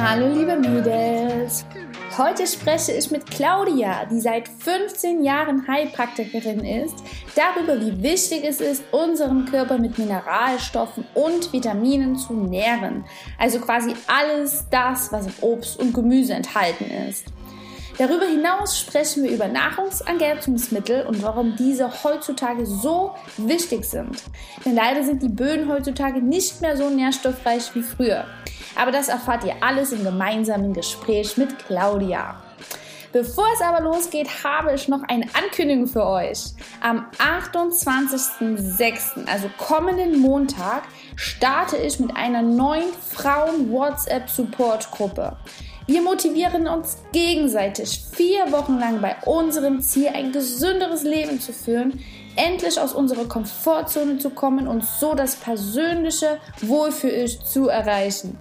[0.00, 1.64] Hallo liebe Mädels!
[2.16, 6.94] Heute spreche ich mit Claudia, die seit 15 Jahren Heilpraktikerin ist,
[7.34, 13.06] darüber, wie wichtig es ist, unseren Körper mit Mineralstoffen und Vitaminen zu nähren.
[13.38, 17.24] Also quasi alles das, was im Obst und Gemüse enthalten ist.
[17.98, 24.22] Darüber hinaus sprechen wir über Nahrungsergänzungsmittel und warum diese heutzutage so wichtig sind.
[24.64, 28.24] Denn leider sind die Böden heutzutage nicht mehr so nährstoffreich wie früher.
[28.76, 32.40] Aber das erfahrt ihr alles im gemeinsamen Gespräch mit Claudia.
[33.10, 36.52] Bevor es aber losgeht, habe ich noch eine Ankündigung für euch.
[36.80, 40.84] Am 28.06., also kommenden Montag,
[41.16, 45.36] starte ich mit einer neuen Frauen-WhatsApp-Support-Gruppe.
[45.88, 52.04] Wir motivieren uns gegenseitig vier Wochen lang bei unserem Ziel, ein gesünderes Leben zu führen,
[52.36, 58.38] endlich aus unserer Komfortzone zu kommen und so das persönliche Wohlfühl zu erreichen.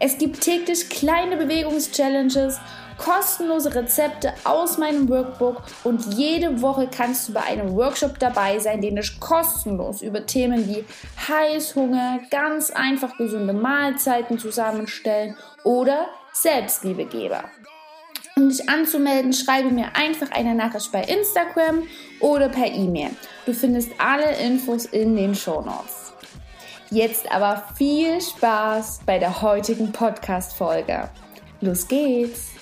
[0.00, 2.58] Es gibt täglich kleine Bewegungschallenges,
[2.98, 8.80] kostenlose Rezepte aus meinem Workbook und jede Woche kannst du bei einem Workshop dabei sein,
[8.80, 10.84] den ich kostenlos über Themen wie
[11.28, 17.44] Heißhunger, ganz einfach gesunde Mahlzeiten zusammenstellen oder Selbstliebegeber.
[18.36, 21.82] Um dich anzumelden, schreibe mir einfach eine Nachricht bei Instagram
[22.20, 23.10] oder per E-Mail.
[23.46, 26.12] Du findest alle Infos in den Show Notes.
[26.90, 31.10] Jetzt aber viel Spaß bei der heutigen Podcast-Folge.
[31.60, 32.57] Los geht's!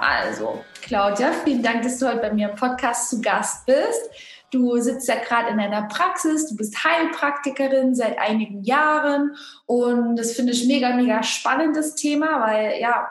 [0.00, 4.10] Also, Claudia, vielen Dank, dass du heute bei mir im Podcast zu Gast bist.
[4.50, 9.36] Du sitzt ja gerade in deiner Praxis, du bist Heilpraktikerin seit einigen Jahren.
[9.66, 13.08] Und das finde ich mega, mega spannendes Thema, weil ja,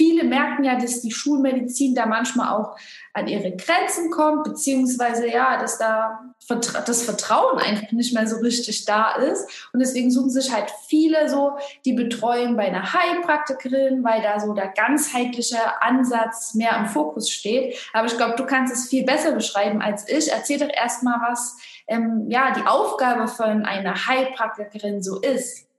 [0.00, 2.74] viele merken ja, dass die Schulmedizin da manchmal auch
[3.12, 8.86] an ihre Grenzen kommt, beziehungsweise ja, dass da das Vertrauen einfach nicht mehr so richtig
[8.86, 9.68] da ist.
[9.74, 11.52] Und deswegen suchen sich halt viele so
[11.84, 17.76] die Betreuung bei einer Heilpraktikerin, weil da so der ganzheitliche Ansatz mehr im Fokus steht.
[17.92, 20.32] Aber ich glaube, du kannst es viel besser beschreiben als ich.
[20.32, 25.69] Erzähl doch erstmal, was ähm, ja die Aufgabe von einer Heilpraktikerin so ist.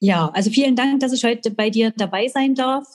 [0.00, 2.86] Ja, also vielen Dank, dass ich heute bei dir dabei sein darf.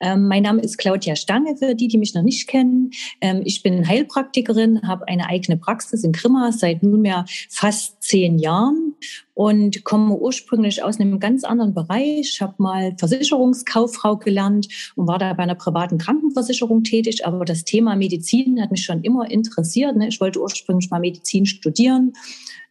[0.00, 2.90] Ähm, mein Name ist Claudia Stange, für die, die mich noch nicht kennen.
[3.20, 8.94] Ähm, ich bin Heilpraktikerin, habe eine eigene Praxis in Grimma seit nunmehr fast zehn Jahren
[9.40, 12.28] und komme ursprünglich aus einem ganz anderen Bereich.
[12.34, 17.26] Ich habe mal Versicherungskauffrau gelernt und war da bei einer privaten Krankenversicherung tätig.
[17.26, 19.96] Aber das Thema Medizin hat mich schon immer interessiert.
[19.96, 20.08] Ne?
[20.08, 22.12] Ich wollte ursprünglich mal Medizin studieren.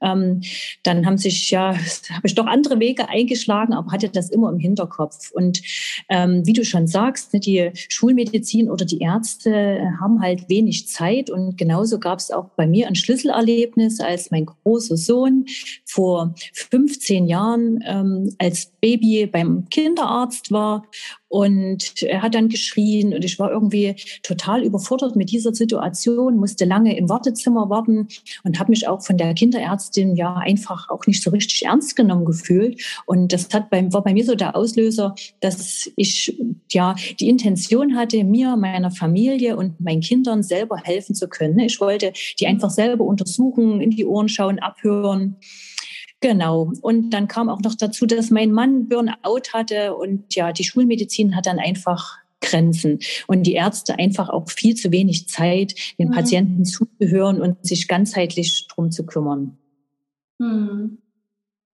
[0.01, 0.41] Ähm,
[0.83, 4.59] dann haben sich ja, habe ich doch andere Wege eingeschlagen, aber hatte das immer im
[4.59, 5.31] Hinterkopf.
[5.31, 5.61] Und
[6.07, 11.29] ähm, wie du schon sagst, ne, die Schulmedizin oder die Ärzte haben halt wenig Zeit.
[11.29, 15.45] Und genauso gab es auch bei mir ein Schlüsselerlebnis, als mein großer Sohn
[15.85, 20.83] vor 15 Jahren ähm, als Baby beim Kinderarzt war
[21.29, 26.65] und er hat dann geschrien und ich war irgendwie total überfordert mit dieser Situation, musste
[26.65, 28.07] lange im Wartezimmer warten
[28.43, 32.25] und habe mich auch von der Kinderärztin ja einfach auch nicht so richtig ernst genommen
[32.25, 32.81] gefühlt.
[33.05, 36.35] Und das hat beim, war bei mir so der Auslöser, dass ich
[36.71, 41.59] ja die Intention hatte, mir, meiner Familie und meinen Kindern selber helfen zu können.
[41.59, 45.35] Ich wollte die einfach selber untersuchen, in die Ohren schauen, abhören.
[46.21, 46.73] Genau.
[46.81, 51.35] Und dann kam auch noch dazu, dass mein Mann Burnout hatte und ja, die Schulmedizin
[51.35, 56.13] hat dann einfach Grenzen und die Ärzte einfach auch viel zu wenig Zeit, den mhm.
[56.13, 59.57] Patienten zuzuhören und sich ganzheitlich drum zu kümmern.
[60.39, 60.99] Mhm.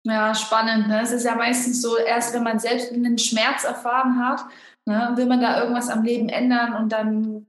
[0.04, 0.88] Ja, spannend.
[0.88, 1.02] Ne?
[1.02, 4.42] Es ist ja meistens so, erst wenn man selbst einen Schmerz erfahren hat,
[4.86, 7.48] ne, will man da irgendwas am Leben ändern und dann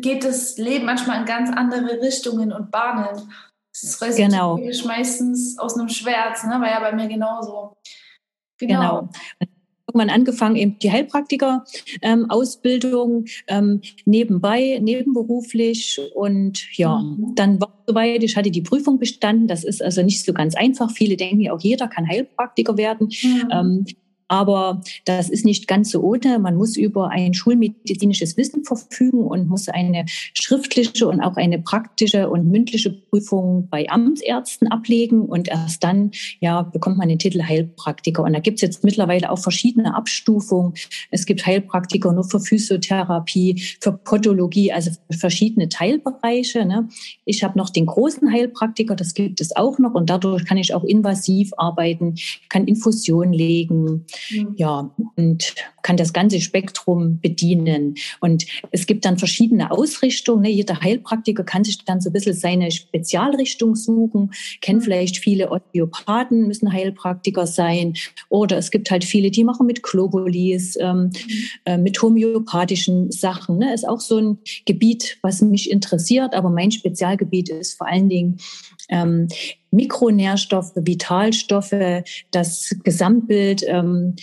[0.00, 3.30] geht das Leben manchmal in ganz andere Richtungen und Bahnen.
[3.72, 4.60] Das resultiert genau.
[4.86, 6.60] meistens aus einem Schmerz, ne?
[6.60, 7.78] war ja bei mir genauso.
[8.58, 8.80] Genau.
[8.80, 9.08] genau.
[9.88, 16.00] Irgendwann angefangen, eben die Heilpraktiker-Ausbildung ähm, ähm, nebenbei, nebenberuflich.
[16.14, 17.34] Und ja, mhm.
[17.34, 19.48] dann war es soweit, ich hatte die Prüfung bestanden.
[19.48, 20.90] Das ist also nicht so ganz einfach.
[20.90, 23.08] Viele denken ja auch, jeder kann Heilpraktiker werden.
[23.22, 23.48] Mhm.
[23.50, 23.84] Ähm,
[24.32, 26.38] aber das ist nicht ganz so ohne.
[26.38, 32.30] Man muss über ein schulmedizinisches Wissen verfügen und muss eine schriftliche und auch eine praktische
[32.30, 35.26] und mündliche Prüfung bei Amtsärzten ablegen.
[35.26, 38.22] Und erst dann ja, bekommt man den Titel Heilpraktiker.
[38.22, 40.72] Und da gibt es jetzt mittlerweile auch verschiedene Abstufungen.
[41.10, 46.64] Es gibt Heilpraktiker nur für Physiotherapie, für Podologie, also für verschiedene Teilbereiche.
[46.64, 46.88] Ne?
[47.26, 49.92] Ich habe noch den großen Heilpraktiker, das gibt es auch noch.
[49.92, 52.14] Und dadurch kann ich auch invasiv arbeiten,
[52.48, 54.54] kann Infusion legen Mhm.
[54.56, 57.96] Ja, und kann das ganze Spektrum bedienen.
[58.20, 60.42] Und es gibt dann verschiedene Ausrichtungen.
[60.42, 60.50] Ne?
[60.50, 64.32] Jeder Heilpraktiker kann sich dann so ein bisschen seine Spezialrichtung suchen.
[64.60, 64.82] Kennen mhm.
[64.82, 67.94] vielleicht viele Osteopathen, müssen Heilpraktiker sein.
[68.28, 71.10] Oder es gibt halt viele, die machen mit Globulis, ähm, mhm.
[71.64, 73.58] äh, mit homöopathischen Sachen.
[73.58, 73.74] Ne?
[73.74, 76.34] Ist auch so ein Gebiet, was mich interessiert.
[76.34, 78.38] Aber mein Spezialgebiet ist vor allen Dingen
[78.92, 79.28] ähm,
[79.70, 83.64] Mikronährstoffe, Vitalstoffe, das Gesamtbild.
[83.66, 84.14] Ähm,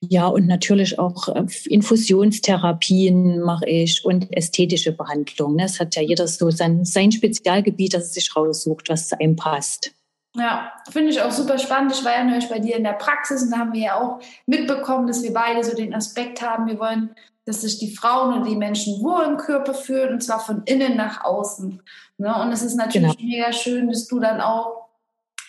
[0.00, 5.58] ja, und natürlich auch äh, Infusionstherapien mache ich und ästhetische Behandlungen.
[5.58, 9.36] Es hat ja jeder so sein, sein Spezialgebiet, das er sich raussucht, was zu einem
[9.36, 9.92] passt.
[10.36, 11.92] Ja, finde ich auch super spannend.
[11.92, 14.20] Ich war ja neulich bei dir in der Praxis und da haben wir ja auch
[14.46, 17.10] mitbekommen, dass wir beide so den Aspekt haben, wir wollen,
[17.48, 20.96] dass sich die Frauen und die Menschen wohl im Körper fühlen und zwar von innen
[20.96, 21.82] nach außen.
[22.18, 22.42] Ne?
[22.42, 23.30] Und es ist natürlich genau.
[23.30, 24.88] mega schön, dass du dann auch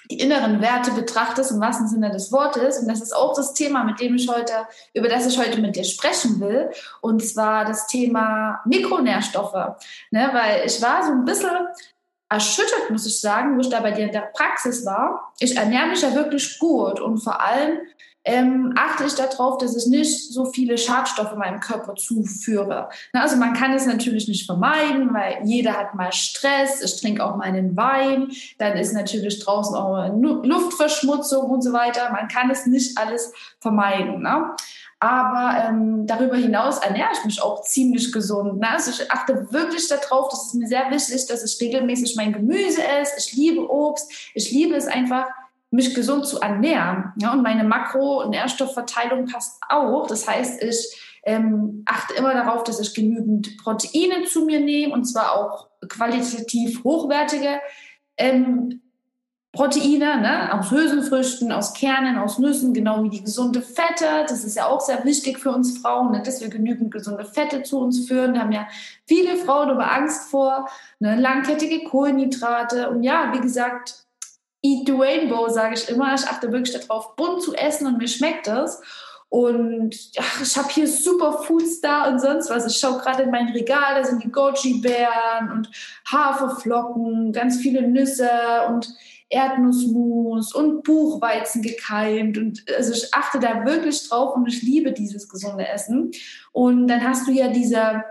[0.10, 2.80] die inneren Werte betrachtest, im wahrsten Sinne des Wortes.
[2.80, 4.54] Und das ist auch das Thema, mit dem ich heute,
[4.94, 6.72] über das ich heute mit dir sprechen will.
[7.01, 9.75] Und zwar das Thema Mikronährstoffe.
[10.12, 11.51] Ne, weil ich war so ein bisschen
[12.30, 15.34] erschüttert, muss ich sagen, wo ich da bei dir in der Praxis war.
[15.40, 17.80] Ich ernähre mich ja wirklich gut und vor allem
[18.29, 22.89] ähm, achte ich darauf, dass ich nicht so viele Schadstoffe meinem Körper zuführe.
[23.11, 26.81] Na, also man kann es natürlich nicht vermeiden, weil jeder hat mal Stress.
[26.83, 28.31] Ich trinke auch mal einen Wein.
[28.59, 32.11] Dann ist natürlich draußen auch Luftverschmutzung und so weiter.
[32.11, 34.21] Man kann es nicht alles vermeiden.
[34.21, 34.51] Ne?
[34.99, 38.59] Aber ähm, darüber hinaus ernähre ich mich auch ziemlich gesund.
[38.59, 38.69] Ne?
[38.69, 42.83] Also ich achte wirklich darauf, das ist mir sehr wichtig, dass ich regelmäßig mein Gemüse
[42.83, 43.13] esse.
[43.17, 44.11] Ich liebe Obst.
[44.35, 45.25] Ich liebe es einfach,
[45.71, 47.13] mich gesund zu ernähren.
[47.18, 50.07] Ja, und meine Makro- und Nährstoffverteilung passt auch.
[50.07, 55.06] Das heißt, ich ähm, achte immer darauf, dass ich genügend Proteine zu mir nehme und
[55.06, 57.60] zwar auch qualitativ hochwertige
[58.18, 58.81] ähm,
[59.51, 60.54] Proteine ne?
[60.54, 64.25] aus Hülsenfrüchten, aus Kernen, aus Nüssen, genau wie die gesunde Fette.
[64.27, 66.22] Das ist ja auch sehr wichtig für uns Frauen, ne?
[66.22, 68.36] dass wir genügend gesunde Fette zu uns führen.
[68.36, 68.68] Da haben ja
[69.07, 70.69] viele Frauen aber Angst vor,
[71.00, 71.19] ne?
[71.19, 72.92] langkettige Kohlenhydrate.
[72.92, 74.06] Und ja, wie gesagt,
[74.61, 76.13] Eat the Rainbow, sage ich immer.
[76.13, 78.81] Ich achte wirklich darauf, bunt zu essen und mir schmeckt das.
[79.29, 82.65] Und ach, ich habe hier Superfoods da und sonst was.
[82.65, 85.69] Ich schaue gerade in mein Regal, da sind die Goji-Beeren und
[86.11, 88.29] Haferflocken, ganz viele Nüsse
[88.67, 88.91] und
[89.29, 92.39] Erdnussmus und Buchweizen gekeimt.
[92.39, 96.12] Und also ich achte da wirklich drauf und ich liebe dieses gesunde Essen.
[96.51, 98.03] Und dann hast du ja diese,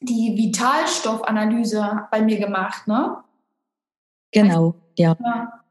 [0.00, 3.16] die Vitalstoffanalyse bei mir gemacht, ne?
[4.30, 5.16] Genau, ja.
[5.20, 5.63] ja.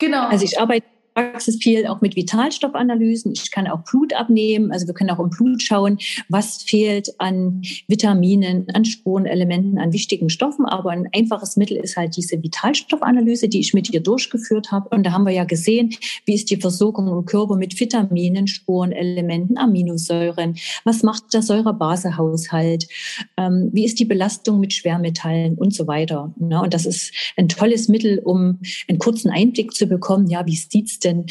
[0.00, 0.26] Genau.
[0.28, 3.32] Also ich arbeite Praxis viel auch mit Vitalstoffanalysen.
[3.32, 4.72] Ich kann auch Blut abnehmen.
[4.72, 5.98] Also wir können auch im Blut schauen,
[6.28, 10.66] was fehlt an Vitaminen, an Spurenelementen, an wichtigen Stoffen.
[10.66, 14.88] Aber ein einfaches Mittel ist halt diese Vitalstoffanalyse, die ich mit ihr durchgeführt habe.
[14.90, 15.94] Und da haben wir ja gesehen,
[16.26, 20.56] wie ist die Versorgung im Körper mit Vitaminen, Spurenelementen, Aminosäuren.
[20.84, 22.88] Was macht der Säurebasehaushalt?
[23.36, 26.32] Ähm, wie ist die Belastung mit Schwermetallen und so weiter.
[26.38, 30.26] Und das ist ein tolles Mittel, um einen kurzen Einblick zu bekommen.
[30.28, 31.26] Ja, wie sieht's denn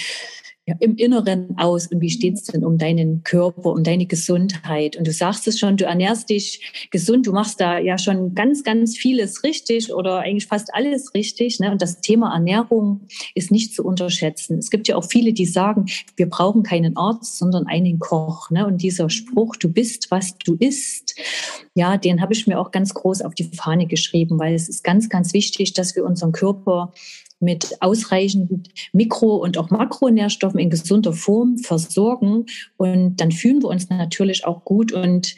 [0.69, 4.95] ja, im Inneren aus und wie steht es denn um deinen Körper, um deine Gesundheit?
[4.97, 8.63] Und du sagst es schon, du ernährst dich gesund, du machst da ja schon ganz,
[8.63, 11.59] ganz vieles richtig oder eigentlich fast alles richtig.
[11.59, 11.71] Ne?
[11.71, 14.59] Und das Thema Ernährung ist nicht zu unterschätzen.
[14.59, 15.85] Es gibt ja auch viele, die sagen,
[16.17, 18.51] wir brauchen keinen Arzt, sondern einen Koch.
[18.51, 18.67] Ne?
[18.67, 21.15] Und dieser Spruch, du bist, was du isst,
[21.73, 24.83] ja, den habe ich mir auch ganz groß auf die Fahne geschrieben, weil es ist
[24.83, 26.93] ganz, ganz wichtig, dass wir unseren Körper
[27.39, 32.45] mit ausreichend Mikro- und auch Makronährstoffen in gesunder Form versorgen.
[32.77, 34.91] Und dann fühlen wir uns natürlich auch gut.
[34.91, 35.35] Und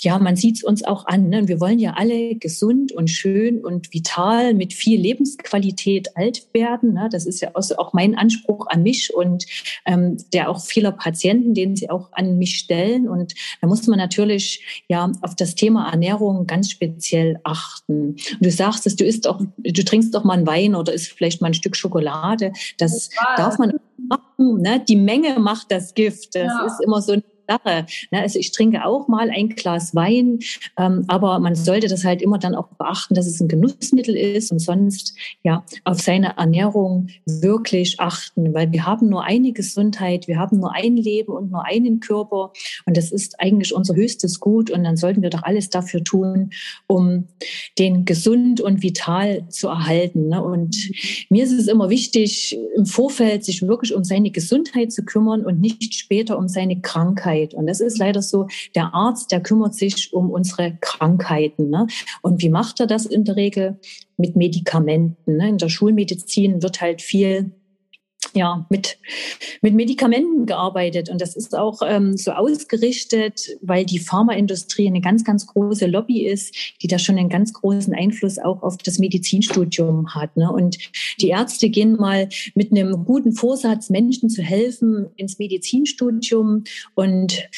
[0.00, 1.28] ja, man sieht es uns auch an.
[1.28, 1.48] Ne?
[1.48, 6.94] Wir wollen ja alle gesund und schön und vital mit viel Lebensqualität alt werden.
[6.94, 7.08] Ne?
[7.10, 9.46] Das ist ja auch mein Anspruch an mich und
[9.86, 13.08] ähm, der auch vieler Patienten, den sie auch an mich stellen.
[13.08, 18.10] Und da muss man natürlich ja auf das Thema Ernährung ganz speziell achten.
[18.10, 21.12] Und du sagst es, du isst auch, du trinkst doch mal einen Wein oder isst
[21.12, 22.52] vielleicht mal ein Stück Schokolade.
[22.78, 24.60] Das, das darf man machen.
[24.60, 24.84] Ne?
[24.88, 26.34] Die Menge macht das Gift.
[26.34, 26.66] Das ja.
[26.66, 27.86] ist immer so ein Sache.
[28.10, 28.20] Ne?
[28.20, 30.38] Also ich trinke auch mal ein Glas Wein,
[30.78, 34.52] ähm, aber man sollte das halt immer dann auch beachten, dass es ein Genussmittel ist
[34.52, 40.38] und sonst ja auf seine Ernährung wirklich achten, weil wir haben nur eine Gesundheit, wir
[40.38, 42.52] haben nur ein Leben und nur einen Körper
[42.86, 46.50] und das ist eigentlich unser höchstes Gut und dann sollten wir doch alles dafür tun,
[46.86, 47.26] um
[47.78, 50.28] den gesund und vital zu erhalten.
[50.28, 50.42] Ne?
[50.42, 50.76] Und
[51.30, 55.60] mir ist es immer wichtig, im Vorfeld sich wirklich um seine Gesundheit zu kümmern und
[55.60, 57.39] nicht später um seine Krankheit.
[57.40, 57.54] Krankheit.
[57.54, 61.70] Und das ist leider so, der Arzt, der kümmert sich um unsere Krankheiten.
[61.70, 61.86] Ne?
[62.22, 63.78] Und wie macht er das in der Regel?
[64.16, 65.36] Mit Medikamenten.
[65.36, 65.48] Ne?
[65.48, 67.52] In der Schulmedizin wird halt viel
[68.34, 68.98] ja, mit,
[69.60, 71.08] mit Medikamenten gearbeitet.
[71.08, 76.26] Und das ist auch ähm, so ausgerichtet, weil die Pharmaindustrie eine ganz, ganz große Lobby
[76.26, 80.36] ist, die da schon einen ganz großen Einfluss auch auf das Medizinstudium hat.
[80.36, 80.50] Ne?
[80.50, 80.78] Und
[81.20, 87.48] die Ärzte gehen mal mit einem guten Vorsatz, Menschen zu helfen, ins Medizinstudium und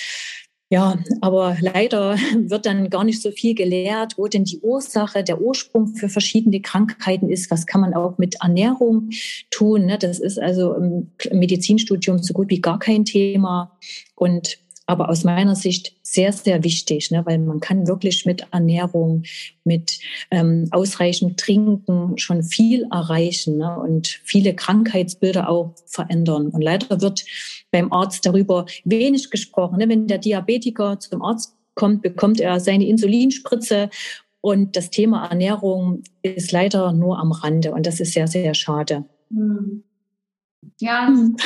[0.72, 5.42] ja, aber leider wird dann gar nicht so viel gelehrt, wo denn die Ursache, der
[5.42, 7.50] Ursprung für verschiedene Krankheiten ist.
[7.50, 9.10] Was kann man auch mit Ernährung
[9.50, 9.84] tun?
[9.84, 9.98] Ne?
[9.98, 13.76] Das ist also im Medizinstudium so gut wie gar kein Thema.
[14.14, 14.61] Und
[14.92, 19.22] aber aus meiner Sicht sehr, sehr wichtig, ne, weil man kann wirklich mit Ernährung,
[19.64, 19.98] mit
[20.30, 26.48] ähm, ausreichend Trinken schon viel erreichen ne, und viele Krankheitsbilder auch verändern.
[26.48, 27.24] Und leider wird
[27.70, 29.78] beim Arzt darüber wenig gesprochen.
[29.78, 29.88] Ne.
[29.88, 33.88] Wenn der Diabetiker zum Arzt kommt, bekommt er seine Insulinspritze
[34.42, 39.06] und das Thema Ernährung ist leider nur am Rande und das ist sehr, sehr schade.
[39.30, 39.84] Hm.
[40.80, 41.36] Ja, das, hm.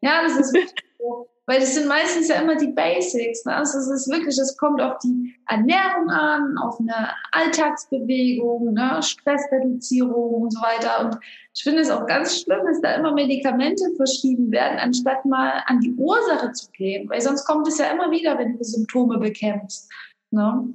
[0.00, 1.28] ja, das ist so.
[1.48, 3.44] Weil das sind meistens ja immer die Basics.
[3.44, 3.54] Ne?
[3.54, 9.00] Also es ist wirklich, es kommt auf die Ernährung an, auf eine Alltagsbewegung, ne?
[9.00, 11.04] Stressreduzierung und so weiter.
[11.04, 11.18] Und
[11.54, 15.78] ich finde es auch ganz schlimm, dass da immer Medikamente verschrieben werden, anstatt mal an
[15.78, 17.08] die Ursache zu gehen.
[17.08, 19.88] Weil sonst kommt es ja immer wieder, wenn du Symptome bekämpfst.
[20.32, 20.74] Ne?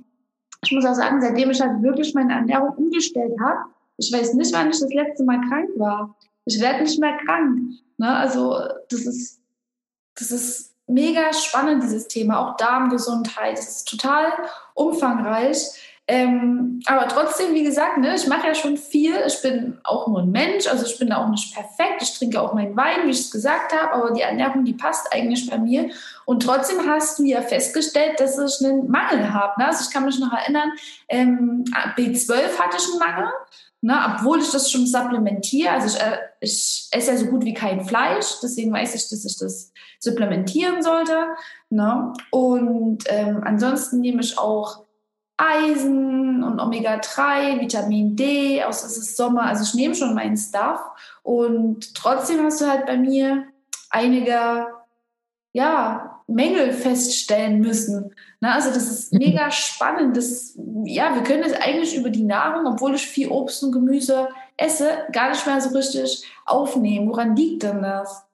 [0.64, 3.60] Ich muss auch sagen, seitdem ich halt wirklich meine Ernährung umgestellt habe,
[3.98, 6.16] ich weiß nicht, wann ich das letzte Mal krank war.
[6.46, 7.74] Ich werde nicht mehr krank.
[7.98, 8.10] Ne?
[8.10, 8.56] Also
[8.90, 9.41] das ist
[10.22, 13.58] das ist mega spannend, dieses Thema, auch Darmgesundheit.
[13.58, 14.32] Das ist total
[14.74, 15.58] umfangreich.
[16.08, 19.14] Ähm, aber trotzdem, wie gesagt, ne, ich mache ja schon viel.
[19.28, 22.02] Ich bin auch nur ein Mensch, also ich bin da auch nicht perfekt.
[22.02, 25.14] Ich trinke auch meinen Wein, wie ich es gesagt habe, aber die Ernährung, die passt
[25.14, 25.90] eigentlich bei mir.
[26.26, 29.62] Und trotzdem hast du ja festgestellt, dass ich einen Mangel habe.
[29.62, 29.68] Ne?
[29.68, 30.72] Also ich kann mich noch erinnern,
[31.08, 31.64] ähm,
[31.96, 33.32] B12 hatte ich einen Mangel.
[33.84, 37.56] Ne, obwohl ich das schon supplementiere, also ich, äh, ich esse ja so gut wie
[37.56, 41.30] kein Fleisch, deswegen weiß ich, dass ich das supplementieren sollte.
[41.72, 42.14] Ne?
[42.30, 44.84] Und ähm, ansonsten nehme ich auch
[45.36, 50.80] Eisen und Omega-3, Vitamin D, aus es ist Sommer, also ich nehme schon meinen Stuff.
[51.24, 53.46] Und trotzdem hast du halt bei mir
[53.90, 54.68] einige
[55.54, 58.16] ja, Mängel feststellen müssen.
[58.40, 59.20] Na, also das ist mhm.
[59.20, 60.18] mega spannend.
[60.18, 64.30] Das, ja, wir können es eigentlich über die Nahrung, obwohl ich viel Obst und Gemüse
[64.58, 67.10] esse, gar nicht mehr so richtig aufnehmen.
[67.10, 68.26] Woran liegt denn das?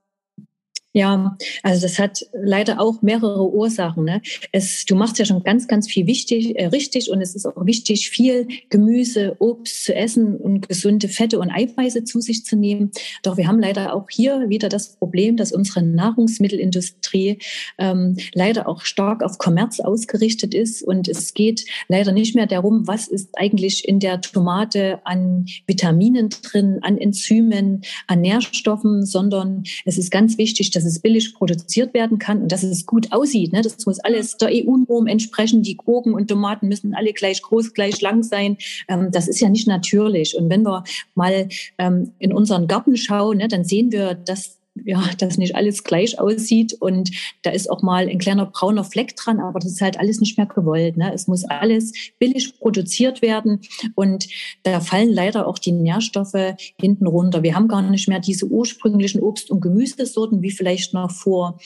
[0.98, 4.04] Ja, also das hat leider auch mehrere Ursachen.
[4.04, 4.20] Ne?
[4.52, 7.68] Es, du machst ja schon ganz, ganz viel wichtig, äh, richtig und es ist auch
[7.68, 12.90] wichtig, viel Gemüse, Obst zu essen und gesunde Fette und Eiweiße zu sich zu nehmen.
[13.22, 17.38] Doch wir haben leider auch hier wieder das Problem, dass unsere Nahrungsmittelindustrie
[17.78, 22.88] ähm, leider auch stark auf Kommerz ausgerichtet ist und es geht leider nicht mehr darum,
[22.88, 30.00] was ist eigentlich in der Tomate an Vitaminen drin, an Enzymen, an Nährstoffen, sondern es
[30.00, 33.54] ist ganz wichtig, dass es billig produziert werden kann und dass es gut aussieht.
[33.54, 33.62] Ne?
[33.62, 35.62] Das muss alles der EU-Norm entsprechen.
[35.62, 38.58] Die Gurken und Tomaten müssen alle gleich groß, gleich lang sein.
[38.88, 40.36] Ähm, das ist ja nicht natürlich.
[40.36, 40.84] Und wenn wir
[41.16, 45.84] mal ähm, in unseren Garten schauen, ne, dann sehen wir, dass ja, dass nicht alles
[45.84, 47.12] gleich aussieht und
[47.44, 50.38] da ist auch mal ein kleiner brauner Fleck dran, aber das ist halt alles nicht
[50.38, 50.98] mehr gewollt.
[50.98, 51.14] Ne?
[51.14, 53.62] Es muss alles billig produziert werden
[53.96, 54.28] und
[54.64, 57.44] da fallen leider auch die Nährstoffe hinten runter.
[57.44, 61.60] Wir haben gar nicht mehr diese ursprünglichen Obst- und Gemüsesorten wie vielleicht noch vor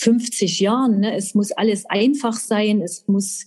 [0.00, 1.00] 50 Jahren.
[1.00, 1.14] Ne?
[1.14, 3.44] Es muss alles einfach sein, es muss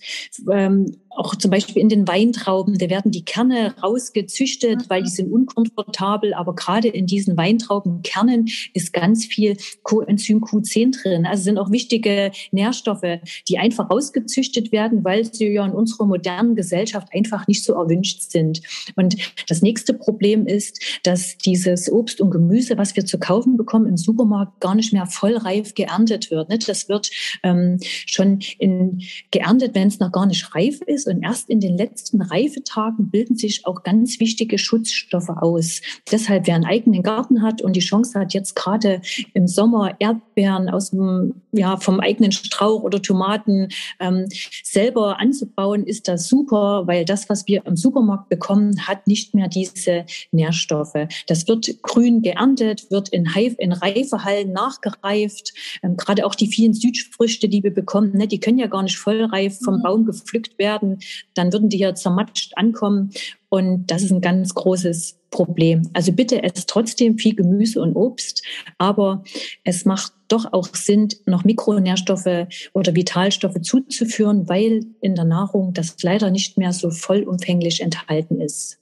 [0.51, 5.31] ähm, auch zum Beispiel in den Weintrauben, da werden die Kerne rausgezüchtet, weil die sind
[5.31, 6.33] unkomfortabel.
[6.33, 11.25] Aber gerade in diesen Weintraubenkernen ist ganz viel Coenzym Q10 drin.
[11.25, 16.55] Also sind auch wichtige Nährstoffe, die einfach rausgezüchtet werden, weil sie ja in unserer modernen
[16.55, 18.61] Gesellschaft einfach nicht so erwünscht sind.
[18.95, 19.15] Und
[19.47, 23.97] das nächste Problem ist, dass dieses Obst und Gemüse, was wir zu kaufen bekommen im
[23.97, 26.42] Supermarkt, gar nicht mehr vollreif geerntet wird.
[26.47, 27.11] Das wird
[27.43, 31.07] ähm, schon in, geerntet, wenn es noch gar nicht reif ist ist.
[31.07, 35.81] Und erst in den letzten Reifetagen bilden sich auch ganz wichtige Schutzstoffe aus.
[36.11, 39.01] Deshalb, wer einen eigenen Garten hat und die Chance hat, jetzt gerade
[39.33, 43.69] im Sommer Erdbeeren aus dem, ja, vom eigenen Strauch oder Tomaten
[43.99, 44.27] ähm,
[44.63, 49.47] selber anzubauen, ist das super, weil das, was wir im Supermarkt bekommen, hat nicht mehr
[49.47, 51.07] diese Nährstoffe.
[51.27, 55.53] Das wird grün geerntet, wird in, Heif, in Reifehallen nachgereift.
[55.81, 58.97] Ähm, gerade auch die vielen Südfrüchte, die wir bekommen, ne, die können ja gar nicht
[58.97, 59.83] vollreif vom mhm.
[59.83, 60.99] Baum gepflückt werden
[61.33, 63.11] dann würden die ja zermatscht ankommen.
[63.53, 65.87] Und das ist ein ganz großes Problem.
[65.93, 68.43] Also bitte esst trotzdem viel Gemüse und Obst,
[68.79, 69.23] aber
[69.63, 76.01] es macht doch auch Sinn, noch Mikronährstoffe oder Vitalstoffe zuzuführen, weil in der Nahrung das
[76.01, 78.79] leider nicht mehr so vollumfänglich enthalten ist.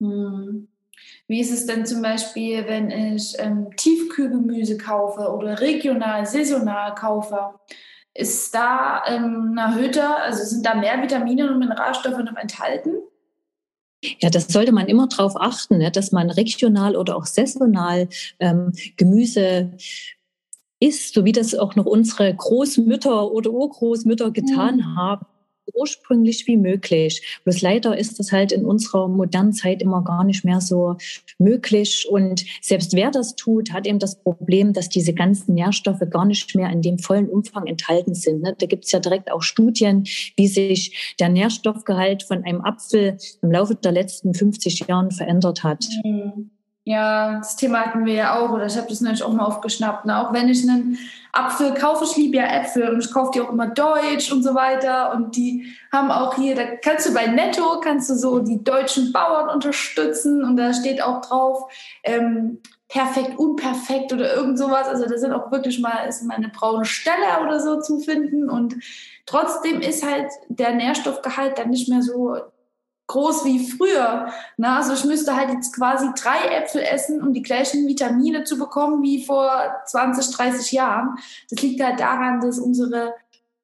[0.00, 0.68] Hm.
[1.26, 7.54] Wie ist es denn zum Beispiel, wenn ich ähm, Tiefkühlgemüse kaufe oder regional, saisonal kaufe?
[8.12, 12.90] Ist da ähm, ein erhöhter, also sind da mehr Vitamine und Mineralstoffe noch enthalten?
[14.20, 18.72] Ja, das sollte man immer darauf achten, ne, dass man regional oder auch saisonal ähm,
[18.96, 19.72] Gemüse
[20.80, 24.96] isst, so wie das auch noch unsere Großmütter oder Urgroßmütter getan mhm.
[24.96, 25.26] haben
[25.74, 27.40] ursprünglich wie möglich.
[27.44, 30.96] Bloß leider ist das halt in unserer modernen Zeit immer gar nicht mehr so
[31.38, 32.06] möglich.
[32.10, 36.54] Und selbst wer das tut, hat eben das Problem, dass diese ganzen Nährstoffe gar nicht
[36.54, 38.42] mehr in dem vollen Umfang enthalten sind.
[38.42, 38.54] Ne?
[38.58, 40.04] Da gibt es ja direkt auch Studien,
[40.36, 45.86] wie sich der Nährstoffgehalt von einem Apfel im Laufe der letzten 50 Jahren verändert hat.
[46.04, 46.50] Mhm.
[46.84, 50.06] Ja, das Thema hatten wir ja auch, oder ich habe das natürlich auch mal aufgeschnappt.
[50.06, 50.18] Ne?
[50.18, 50.98] Auch wenn ich einen
[51.30, 54.54] Apfel kaufe, ich liebe ja Äpfel und ich kaufe die auch immer deutsch und so
[54.54, 55.12] weiter.
[55.14, 59.12] Und die haben auch hier, da kannst du bei Netto, kannst du so die deutschen
[59.12, 61.70] Bauern unterstützen und da steht auch drauf,
[62.02, 64.88] ähm, perfekt, unperfekt oder irgend sowas.
[64.88, 68.48] Also da sind auch wirklich mal, ist mal eine braune Stelle oder so zu finden
[68.48, 68.76] und
[69.26, 72.36] trotzdem ist halt der Nährstoffgehalt dann nicht mehr so
[73.10, 74.32] groß wie früher.
[74.56, 78.56] Na, also ich müsste halt jetzt quasi drei Äpfel essen, um die gleichen Vitamine zu
[78.56, 79.50] bekommen wie vor
[79.86, 81.16] 20, 30 Jahren.
[81.50, 83.14] Das liegt halt daran, dass unsere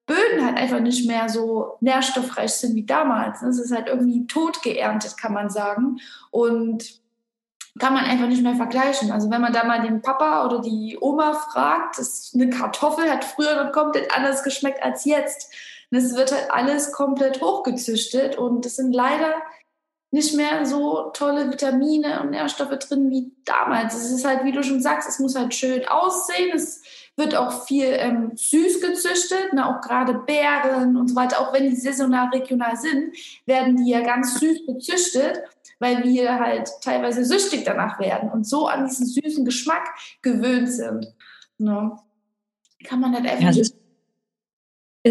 [0.06, 3.40] Böden halt einfach nicht mehr so nährstoffreich sind wie damals.
[3.40, 5.98] Das ist halt irgendwie tot geerntet, kann man sagen.
[6.30, 7.00] Und
[7.78, 9.12] kann man einfach nicht mehr vergleichen.
[9.12, 13.24] Also wenn man da mal den Papa oder die Oma fragt, das eine Kartoffel hat
[13.24, 15.52] früher noch komplett anders geschmeckt als jetzt.
[15.90, 19.34] Und es wird halt alles komplett hochgezüchtet und es sind leider
[20.10, 23.94] nicht mehr so tolle Vitamine und Nährstoffe drin wie damals.
[23.94, 26.52] Es ist halt, wie du schon sagst, es muss halt schön aussehen.
[26.54, 26.82] Es
[27.16, 31.40] wird auch viel ähm, süß gezüchtet, ne, auch gerade Beeren und so weiter.
[31.40, 33.16] Auch wenn die saisonal regional sind,
[33.46, 35.42] werden die ja ganz süß gezüchtet,
[35.80, 39.88] weil wir halt teilweise süchtig danach werden und so an diesen süßen Geschmack
[40.22, 41.14] gewöhnt sind.
[41.58, 41.98] Ne.
[42.84, 43.74] Kann man halt einfach ja, nicht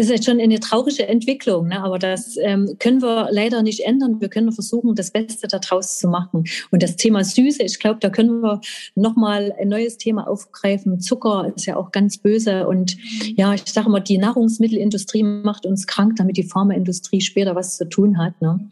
[0.00, 1.82] ist jetzt schon eine traurige Entwicklung, ne?
[1.82, 4.20] aber das ähm, können wir leider nicht ändern.
[4.20, 6.44] Wir können versuchen, das Beste daraus zu machen.
[6.70, 8.60] Und das Thema Süße, ich glaube, da können wir
[8.94, 11.00] nochmal ein neues Thema aufgreifen.
[11.00, 12.66] Zucker ist ja auch ganz böse.
[12.66, 12.96] Und
[13.36, 17.88] ja, ich sage mal, die Nahrungsmittelindustrie macht uns krank, damit die Pharmaindustrie später was zu
[17.88, 18.40] tun hat.
[18.42, 18.70] Ne?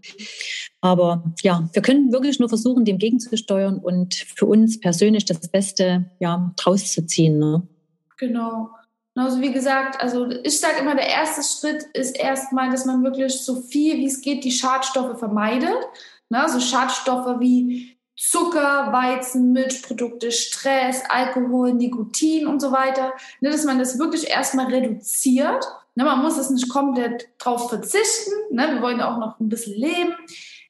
[0.80, 6.10] Aber ja, wir können wirklich nur versuchen, dem gegenzusteuern und für uns persönlich das Beste
[6.20, 7.38] ja, draus zu ziehen.
[7.38, 7.62] Ne?
[8.18, 8.68] Genau.
[9.16, 13.32] Also wie gesagt, also ich sage immer, der erste Schritt ist erstmal, dass man wirklich
[13.32, 15.78] so viel wie es geht die Schadstoffe vermeidet.
[16.30, 16.48] Ne?
[16.48, 23.12] So Schadstoffe wie Zucker, Weizen, Milchprodukte, Stress, Alkohol, Nikotin und so weiter.
[23.40, 23.50] Ne?
[23.50, 25.64] Dass man das wirklich erstmal reduziert.
[25.94, 26.04] Ne?
[26.04, 28.32] Man muss es nicht komplett drauf verzichten.
[28.50, 28.68] Ne?
[28.72, 30.14] Wir wollen auch noch ein bisschen leben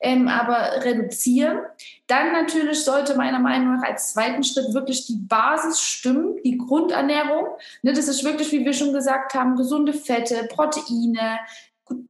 [0.05, 1.61] ähm, aber reduzieren.
[2.07, 7.49] Dann natürlich sollte meiner Meinung nach als zweiten Schritt wirklich die Basis stimmen, die Grundernährung.
[7.83, 11.40] Ne, das ist wirklich, wie wir schon gesagt haben, gesunde Fette, Proteine,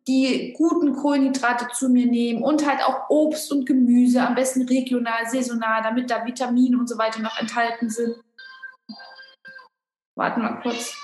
[0.08, 5.26] die guten Kohlenhydrate zu mir nehmen und halt auch Obst und Gemüse, am besten regional,
[5.30, 8.16] saisonal, damit da Vitamine und so weiter noch enthalten sind.
[10.16, 10.96] Warten wir kurz.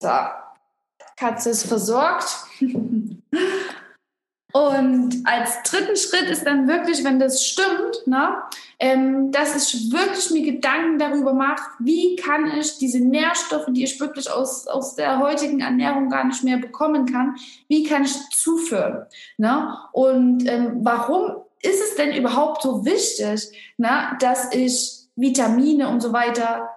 [0.00, 0.10] So,
[1.16, 2.46] Katze ist versorgt.
[4.52, 8.36] Und als dritten Schritt ist dann wirklich, wenn das stimmt, ne,
[8.78, 13.98] ähm, dass ich wirklich mir Gedanken darüber mache, wie kann ich diese Nährstoffe, die ich
[13.98, 17.36] wirklich aus, aus der heutigen Ernährung gar nicht mehr bekommen kann,
[17.68, 19.06] wie kann ich zuführen?
[19.38, 19.74] Ne?
[19.92, 26.12] Und ähm, warum ist es denn überhaupt so wichtig, ne, dass ich Vitamine und so
[26.12, 26.68] weiter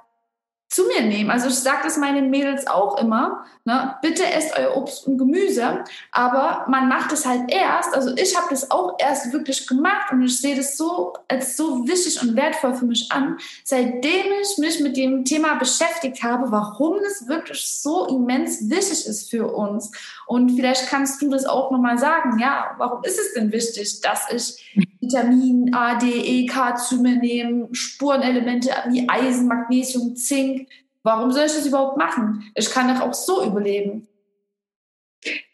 [0.67, 1.29] zu mir nehmen.
[1.29, 5.83] Also ich sage das meinen Mädels auch immer, ne, bitte esst euer Obst und Gemüse,
[6.11, 10.23] aber man macht es halt erst, also ich habe das auch erst wirklich gemacht und
[10.23, 14.79] ich sehe das so als so wichtig und wertvoll für mich an, seitdem ich mich
[14.79, 19.91] mit dem Thema beschäftigt habe, warum das wirklich so immens wichtig ist für uns.
[20.25, 24.31] Und vielleicht kannst du das auch nochmal sagen, ja, warum ist es denn wichtig, dass
[24.31, 24.73] ich
[25.05, 30.64] Vitamin A, D, E, K zu mir nehme, Spurenelemente wie Eisen, Magnesium, Zink.
[31.05, 32.51] Warum soll ich das überhaupt machen?
[32.55, 34.07] Ich kann doch auch so überleben.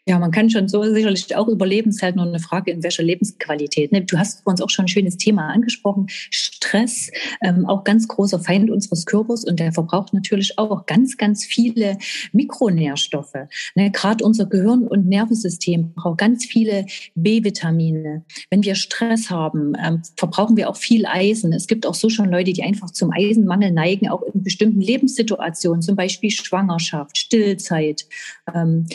[0.04, 1.90] Ja, man kann schon so sicherlich auch überleben.
[1.90, 3.92] Es ist halt nur eine Frage, in welcher Lebensqualität.
[3.92, 4.02] Ne?
[4.02, 6.06] Du hast uns auch schon ein schönes Thema angesprochen.
[6.08, 11.44] Stress, ähm, auch ganz großer Feind unseres Körpers und der verbraucht natürlich auch ganz, ganz
[11.44, 11.98] viele
[12.32, 13.46] Mikronährstoffe.
[13.76, 13.92] Ne?
[13.92, 18.24] Gerade unser Gehirn- und Nervensystem braucht ganz viele B-Vitamine.
[18.50, 21.52] Wenn wir Stress haben, ähm, verbrauchen wir auch viel Eisen.
[21.52, 25.80] Es gibt auch so schon Leute, die einfach zum Eisenmangel neigen, auch in bestimmten Lebenssituationen,
[25.80, 28.06] zum Beispiel Schwangerschaft, Stillzeit.
[28.52, 28.86] Ähm,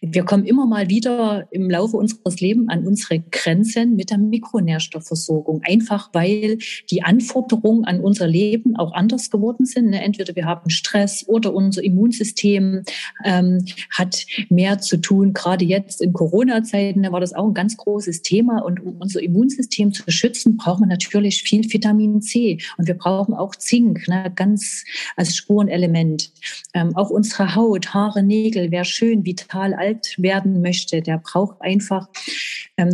[0.00, 5.62] wir kommen immer mal wieder im Laufe unseres Lebens an unsere Grenzen mit der Mikronährstoffversorgung.
[5.64, 6.58] Einfach weil
[6.90, 9.90] die Anforderungen an unser Leben auch anders geworden sind.
[9.90, 10.02] Ne?
[10.02, 12.82] Entweder wir haben Stress oder unser Immunsystem
[13.24, 15.32] ähm, hat mehr zu tun.
[15.32, 18.64] Gerade jetzt in Corona-Zeiten ne, war das auch ein ganz großes Thema.
[18.64, 22.58] Und um unser Immunsystem zu schützen, brauchen wir natürlich viel Vitamin C.
[22.76, 24.32] Und wir brauchen auch Zink, ne?
[24.34, 24.84] ganz
[25.16, 26.32] als Spurenelement.
[26.74, 32.08] Ähm, auch unsere Haut, Haare, Nägel, wer schön vital alt werden möchte, der braucht einfach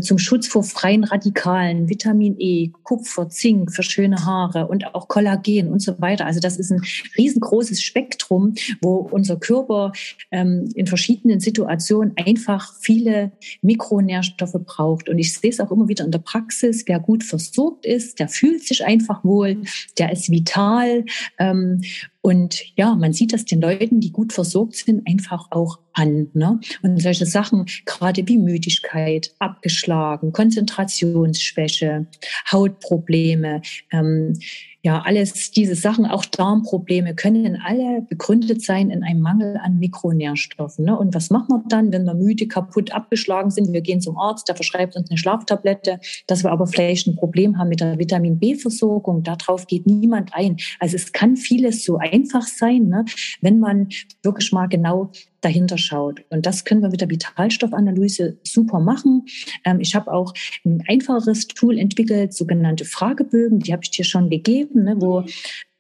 [0.01, 5.73] zum Schutz vor freien Radikalen Vitamin E, Kupfer, Zink für schöne Haare und auch Kollagen
[5.73, 6.25] und so weiter.
[6.25, 6.83] Also das ist ein
[7.18, 9.92] riesengroßes Spektrum, wo unser Körper
[10.31, 15.09] ähm, in verschiedenen Situationen einfach viele Mikronährstoffe braucht.
[15.09, 18.29] Und ich sehe es auch immer wieder in der Praxis, wer gut versorgt ist, der
[18.29, 19.62] fühlt sich einfach wohl,
[19.99, 21.05] der ist vital.
[21.38, 21.81] Ähm,
[22.23, 26.29] und ja, man sieht das den Leuten, die gut versorgt sind, einfach auch an.
[26.35, 26.61] Ne?
[26.83, 29.35] Und solche Sachen, gerade wie Müdigkeit,
[29.73, 32.07] abgeschlagen, Konzentrationsschwäche,
[32.51, 34.39] Hautprobleme, ähm,
[34.85, 40.85] ja, alles diese Sachen, auch Darmprobleme, können alle begründet sein in einem Mangel an Mikronährstoffen.
[40.85, 40.99] Ne?
[40.99, 43.73] Und was machen wir dann, wenn wir müde, kaputt, abgeschlagen sind?
[43.73, 47.59] Wir gehen zum Arzt, der verschreibt uns eine Schlaftablette, dass wir aber vielleicht ein Problem
[47.59, 49.23] haben mit der Vitamin B-Versorgung.
[49.23, 50.57] Darauf geht niemand ein.
[50.81, 53.05] Also es kann vieles so einfach sein, ne?
[53.41, 53.89] wenn man
[54.25, 56.22] wirklich mal genau dahinter schaut.
[56.31, 59.26] Und das können wir mit der Vitalstoffanalyse super machen.
[59.64, 60.33] Ähm, ich habe auch
[60.64, 65.24] ein einfacheres Tool entwickelt, sogenannte Fragebögen, die habe ich dir schon gegeben, ne, wo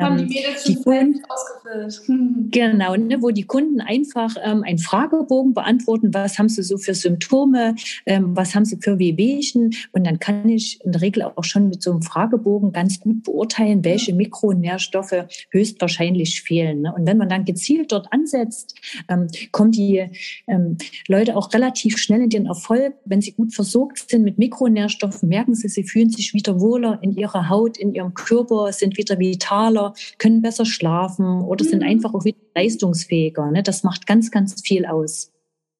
[0.02, 2.02] haben die Mädels die Kunden, ausgefüllt.
[2.52, 6.94] Genau, ne, wo die Kunden einfach ähm, einen Fragebogen beantworten, was haben sie so für
[6.94, 7.74] Symptome,
[8.06, 11.68] ähm, was haben sie für Wehwehchen und dann kann ich in der Regel auch schon
[11.68, 16.82] mit so einem Fragebogen ganz gut beurteilen, welche Mikronährstoffe höchstwahrscheinlich fehlen.
[16.82, 16.94] Ne?
[16.94, 18.74] Und wenn man dann gezielt dort ansetzt,
[19.08, 20.08] ähm, kommen die
[20.46, 20.76] ähm,
[21.08, 25.54] Leute auch relativ schnell in den Erfolg, wenn sie gut versorgt sind mit Mikronährstoffen, merken
[25.54, 29.91] sie, sie fühlen sich wieder wohler in ihrer Haut, in ihrem Körper, sind wieder vitaler,
[30.18, 31.68] können besser schlafen oder mhm.
[31.68, 33.50] sind einfach auch wieder leistungsfähiger.
[33.50, 33.62] Ne?
[33.62, 35.32] Das macht ganz, ganz viel aus.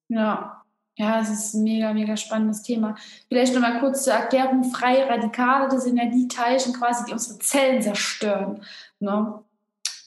[0.08, 0.58] Ja.
[0.96, 2.96] Ja, es ist ein mega, mega spannendes Thema.
[3.28, 4.62] Vielleicht noch mal kurz zur Erklärung.
[4.64, 8.62] Freie Radikale, das sind ja die Teilchen quasi, die unsere Zellen zerstören.
[9.00, 9.40] Ne?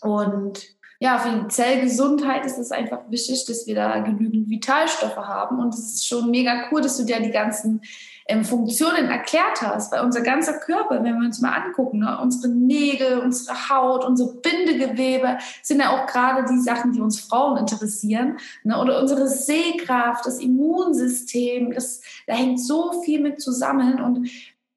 [0.02, 5.60] Und ja, für die Zellgesundheit ist es einfach wichtig, dass wir da genügend Vitalstoffe haben.
[5.60, 7.82] Und es ist schon mega cool, dass du dir die ganzen
[8.28, 12.52] ähm, Funktionen erklärt hast, weil unser ganzer Körper, wenn wir uns mal angucken, ne, unsere
[12.52, 18.38] Nägel, unsere Haut, unser Bindegewebe sind ja auch gerade die Sachen, die uns Frauen interessieren,
[18.64, 24.28] ne, oder unsere Sehkraft, das Immunsystem, das, da hängt so viel mit zusammen und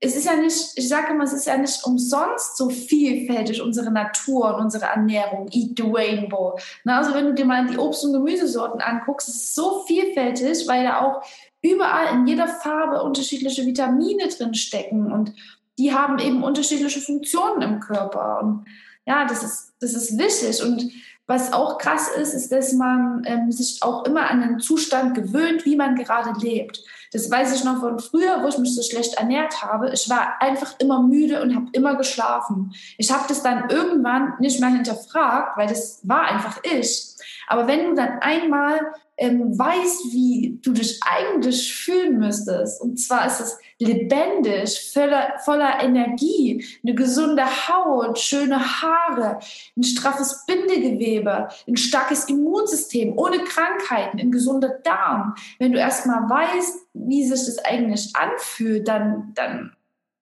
[0.01, 3.91] es ist ja nicht, ich sage immer, es ist ja nicht umsonst so vielfältig, unsere
[3.91, 5.49] Natur und unsere Ernährung.
[5.51, 6.57] Eat the Rainbow.
[6.85, 10.69] Na, also wenn du dir mal die Obst- und Gemüsesorten anguckst, es ist so vielfältig,
[10.69, 11.23] weil da auch
[11.63, 15.33] überall in jeder Farbe unterschiedliche Vitamine drin stecken und
[15.79, 18.41] die haben eben unterschiedliche Funktionen im Körper.
[18.41, 18.67] Und
[19.05, 20.63] ja, das ist, das ist wichtig.
[20.63, 20.93] Und
[21.29, 25.67] was auch krass ist, ist, dass man ähm, sich auch immer an den Zustand gewöhnt,
[25.67, 26.83] wie man gerade lebt.
[27.13, 29.91] Das weiß ich noch von früher, wo ich mich so schlecht ernährt habe.
[29.93, 32.73] Ich war einfach immer müde und habe immer geschlafen.
[32.97, 37.15] Ich habe das dann irgendwann nicht mehr hinterfragt, weil das war einfach ich.
[37.47, 38.81] Aber wenn du dann einmal
[39.19, 45.83] ähm, weißt, wie du dich eigentlich fühlen müsstest, und zwar ist es lebendig, voller, voller
[45.83, 49.41] Energie, eine gesunde Haut, schöne Haare,
[49.77, 55.35] ein straffes Bindegewebe, ein starkes Immunsystem, ohne Krankheiten, ein gesunder Darm.
[55.59, 59.77] Wenn du erstmal weißt, wie sich das eigentlich anfühlt, dann, dann,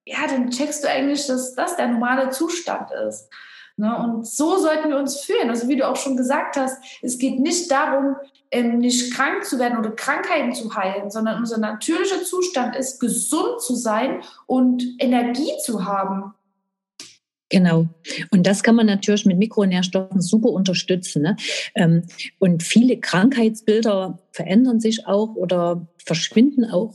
[0.06, 3.28] ja, dann checkst du eigentlich, dass das der normale Zustand ist.
[3.76, 3.94] Ne?
[3.98, 5.50] Und so sollten wir uns fühlen.
[5.50, 8.16] Also wie du auch schon gesagt hast, es geht nicht darum,
[8.52, 13.74] nicht krank zu werden oder Krankheiten zu heilen, sondern unser natürlicher Zustand ist, gesund zu
[13.74, 16.34] sein und Energie zu haben.
[17.48, 17.86] Genau.
[18.30, 21.22] Und das kann man natürlich mit Mikronährstoffen super unterstützen.
[21.22, 21.36] Ne?
[21.76, 22.02] Ähm,
[22.38, 26.94] und viele Krankheitsbilder verändern sich auch oder verschwinden auch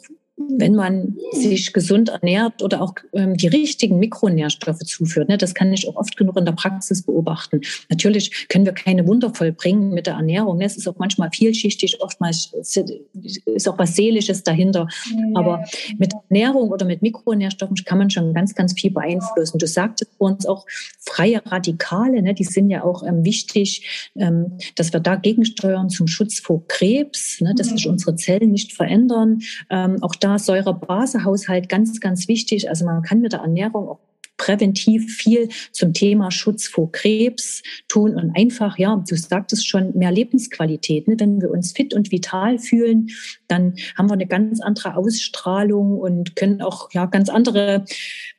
[0.57, 5.29] wenn man sich gesund ernährt oder auch ähm, die richtigen Mikronährstoffe zuführt.
[5.29, 5.37] Ne?
[5.37, 7.61] Das kann ich auch oft genug in der Praxis beobachten.
[7.89, 10.57] Natürlich können wir keine Wunder vollbringen mit der Ernährung.
[10.57, 10.65] Ne?
[10.65, 14.87] Es ist auch manchmal vielschichtig, oftmals ist auch was Seelisches dahinter.
[15.33, 15.63] Aber
[15.97, 19.57] mit Ernährung oder mit Mikronährstoffen kann man schon ganz, ganz viel beeinflussen.
[19.57, 20.65] Du sagtest vor uns auch
[20.99, 22.33] freie Radikale, ne?
[22.33, 27.41] die sind ja auch ähm, wichtig, ähm, dass wir da gegensteuern zum Schutz vor Krebs,
[27.41, 27.53] ne?
[27.55, 29.39] dass sich unsere Zellen nicht verändern.
[29.69, 32.69] Ähm, auch da Säure-Base-Haushalt ganz, ganz wichtig.
[32.69, 33.99] Also man kann mit der Ernährung auch
[34.41, 40.11] präventiv viel zum Thema Schutz vor Krebs tun und einfach, ja, du sagtest schon, mehr
[40.11, 41.07] Lebensqualität.
[41.07, 41.15] Ne?
[41.19, 43.09] Wenn wir uns fit und vital fühlen,
[43.47, 47.85] dann haben wir eine ganz andere Ausstrahlung und können auch ja ganz andere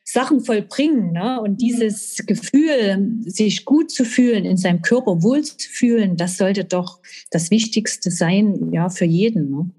[0.05, 1.13] Sachen vollbringen.
[1.13, 1.41] Ne?
[1.41, 6.65] Und dieses Gefühl, sich gut zu fühlen, in seinem Körper wohl zu fühlen, das sollte
[6.65, 6.99] doch
[7.31, 9.51] das Wichtigste sein, ja, für jeden.
[9.51, 9.71] Ne?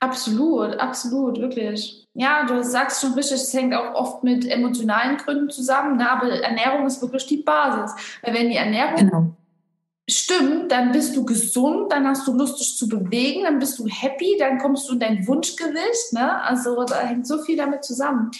[0.00, 2.06] Absolut, absolut, wirklich.
[2.14, 6.10] Ja, du sagst schon richtig, es hängt auch oft mit emotionalen Gründen zusammen, ne?
[6.10, 7.94] aber Ernährung ist wirklich die Basis.
[8.22, 9.26] Weil wenn die Ernährung genau.
[10.08, 13.86] stimmt, dann bist du gesund, dann hast du Lust, dich zu bewegen, dann bist du
[13.86, 16.12] happy, dann kommst du in dein Wunschgewicht.
[16.12, 16.42] Ne?
[16.42, 18.30] Also da hängt so viel damit zusammen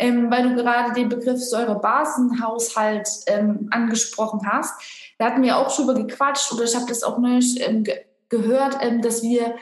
[0.00, 4.72] ähm, weil du gerade den Begriff Säurebasenhaushalt ähm, angesprochen hast.
[5.18, 8.00] Da hatten wir auch schon über gequatscht oder ich habe das auch neulich ähm, ge
[8.30, 9.56] gehört, ähm, dass wir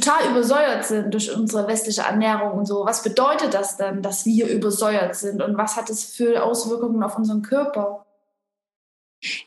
[0.00, 2.84] total übersäuert sind durch unsere westliche Ernährung und so.
[2.84, 7.16] Was bedeutet das denn, dass wir übersäuert sind und was hat es für Auswirkungen auf
[7.16, 8.04] unseren Körper?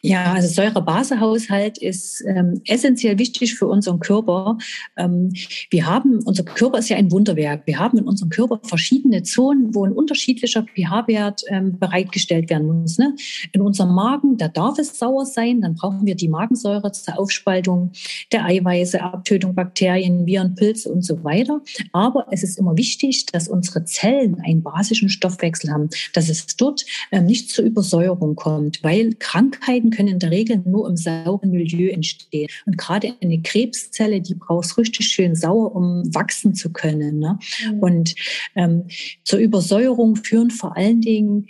[0.02, 4.58] Ja, also Säurebasehaushalt ist ähm, essentiell wichtig für unseren Körper.
[4.96, 5.34] Ähm,
[5.70, 7.64] wir haben, unser Körper ist ja ein Wunderwerk.
[7.66, 12.98] Wir haben in unserem Körper verschiedene Zonen, wo ein unterschiedlicher pH-Wert ähm, bereitgestellt werden muss.
[12.98, 13.16] Ne?
[13.52, 17.92] In unserem Magen, da darf es sauer sein, dann brauchen wir die Magensäure zur Aufspaltung
[18.32, 21.62] der Eiweiße, Abtötung Bakterien, Viren, Pilze und so weiter.
[21.92, 26.86] Aber es ist immer wichtig, dass unsere Zellen einen basischen Stoffwechsel haben, dass es dort
[27.12, 31.52] ähm, nicht zur Übersäuerung kommt, weil Krankheiten Krankheiten können in der Regel nur im sauren
[31.52, 32.50] Milieu entstehen.
[32.66, 37.20] Und gerade eine Krebszelle, die braucht richtig schön sauer, um wachsen zu können.
[37.20, 37.38] Ne?
[37.66, 37.80] Mhm.
[37.80, 38.16] Und
[38.56, 38.86] ähm,
[39.24, 41.48] zur Übersäuerung führen vor allen Dingen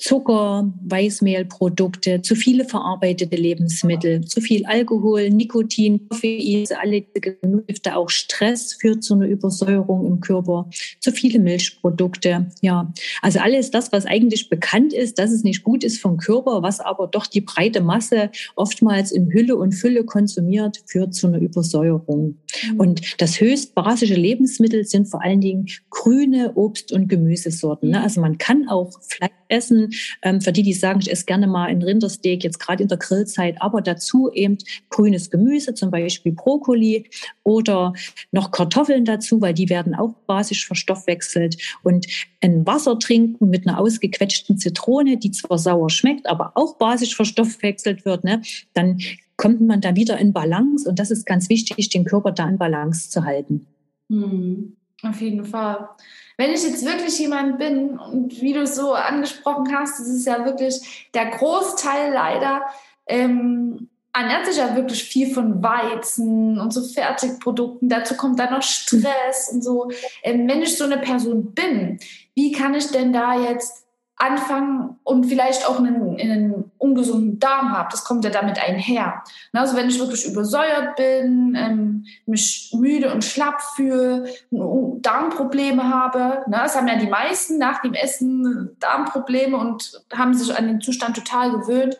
[0.00, 8.72] Zucker, Weißmehlprodukte, zu viele verarbeitete Lebensmittel, zu viel Alkohol, Nikotin, Koffein, alle Gifte, auch Stress
[8.72, 12.46] führt zu einer Übersäuerung im Körper, zu viele Milchprodukte.
[12.62, 16.62] Ja, also alles das, was eigentlich bekannt ist, dass es nicht gut ist vom Körper,
[16.62, 21.38] was aber doch die breite Masse oftmals in Hülle und Fülle konsumiert, führt zu einer
[21.38, 22.38] Übersäuerung.
[22.72, 22.80] Mhm.
[22.80, 27.90] Und das höchst basische Lebensmittel sind vor allen Dingen grüne Obst- und Gemüsesorten.
[27.90, 28.02] Ne?
[28.02, 29.89] Also man kann auch Fleisch essen.
[30.22, 32.98] Ähm, für die, die sagen, ich esse gerne mal ein Rindersteak, jetzt gerade in der
[32.98, 37.08] Grillzeit, aber dazu eben grünes Gemüse, zum Beispiel Brokkoli
[37.42, 37.92] oder
[38.32, 41.56] noch Kartoffeln dazu, weil die werden auch basisch verstoffwechselt.
[41.82, 42.06] Und
[42.40, 48.04] ein Wasser trinken mit einer ausgequetschten Zitrone, die zwar sauer schmeckt, aber auch basisch verstoffwechselt
[48.04, 48.42] wird, ne,
[48.74, 48.98] dann
[49.36, 50.88] kommt man da wieder in Balance.
[50.88, 53.66] Und das ist ganz wichtig, den Körper da in Balance zu halten.
[54.10, 55.88] Hm, auf jeden Fall.
[56.36, 60.26] Wenn ich jetzt wirklich jemand bin und wie du es so angesprochen hast, das ist
[60.26, 62.62] ja wirklich der Großteil leider,
[63.06, 67.88] ähm, ernährt sich ja wirklich viel von Weizen und so Fertigprodukten.
[67.88, 69.90] Dazu kommt dann noch Stress und so.
[70.22, 72.00] Ähm, wenn ich so eine Person bin,
[72.34, 73.86] wie kann ich denn da jetzt
[74.16, 77.88] anfangen und vielleicht auch einen, einen ungesunden Darm habe.
[77.90, 79.22] Das kommt ja damit einher.
[79.52, 86.76] Also wenn ich wirklich übersäuert bin, ähm, mich müde und schlapp fühle, Darmprobleme habe, das
[86.76, 91.52] haben ja die meisten nach dem Essen Darmprobleme und haben sich an den Zustand total
[91.52, 91.96] gewöhnt.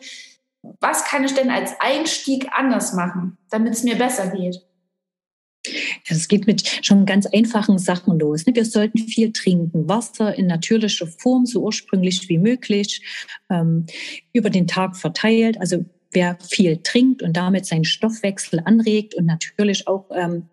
[0.79, 4.61] Was kann ich denn als Einstieg anders machen, damit es mir besser geht?
[6.07, 8.45] Es geht mit schon ganz einfachen Sachen los.
[8.45, 8.55] Ne?
[8.55, 13.01] Wir sollten viel trinken, Wasser in natürlicher Form, so ursprünglich wie möglich,
[13.49, 13.85] ähm,
[14.33, 15.59] über den Tag verteilt.
[15.59, 20.49] Also wer viel trinkt und damit seinen Stoffwechsel anregt und natürlich auch ähm,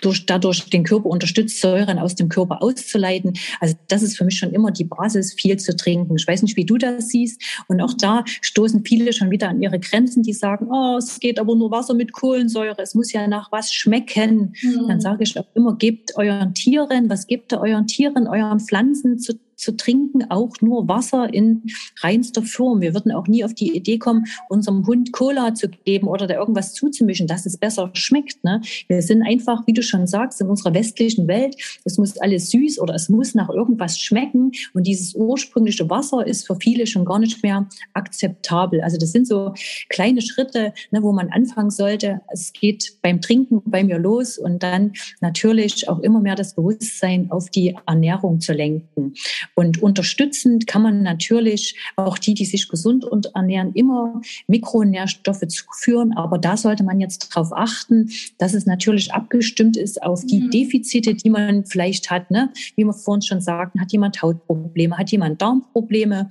[0.00, 3.32] durch, dadurch den Körper unterstützt, Säuren aus dem Körper auszuleiten.
[3.60, 6.16] Also das ist für mich schon immer die Basis, viel zu trinken.
[6.16, 7.42] Ich weiß nicht, wie du das siehst.
[7.68, 11.38] Und auch da stoßen viele schon wieder an ihre Grenzen, die sagen, oh, es geht
[11.38, 14.54] aber nur Wasser mit Kohlensäure, es muss ja nach was schmecken.
[14.62, 14.88] Mhm.
[14.88, 19.18] Dann sage ich auch immer, gebt euren Tieren, was gebt ihr euren Tieren, euren Pflanzen
[19.18, 21.62] zu zu trinken, auch nur Wasser in
[22.00, 22.80] reinster Form.
[22.80, 26.34] Wir würden auch nie auf die Idee kommen, unserem Hund Cola zu geben oder da
[26.34, 28.42] irgendwas zuzumischen, dass es besser schmeckt.
[28.42, 28.60] Ne?
[28.88, 32.80] Wir sind einfach, wie du schon sagst, in unserer westlichen Welt, es muss alles süß
[32.80, 34.50] oder es muss nach irgendwas schmecken.
[34.74, 38.80] Und dieses ursprüngliche Wasser ist für viele schon gar nicht mehr akzeptabel.
[38.80, 39.54] Also das sind so
[39.88, 42.20] kleine Schritte, ne, wo man anfangen sollte.
[42.32, 47.30] Es geht beim Trinken bei mir los und dann natürlich auch immer mehr das Bewusstsein
[47.30, 49.14] auf die Ernährung zu lenken.
[49.54, 56.16] Und unterstützend kann man natürlich auch die, die sich gesund ernähren, immer Mikronährstoffe zuführen.
[56.16, 60.50] Aber da sollte man jetzt darauf achten, dass es natürlich abgestimmt ist auf die mhm.
[60.50, 62.30] Defizite, die man vielleicht hat.
[62.30, 62.52] Ne?
[62.76, 66.28] Wie wir vorhin schon sagten, hat jemand Hautprobleme, hat jemand Darmprobleme.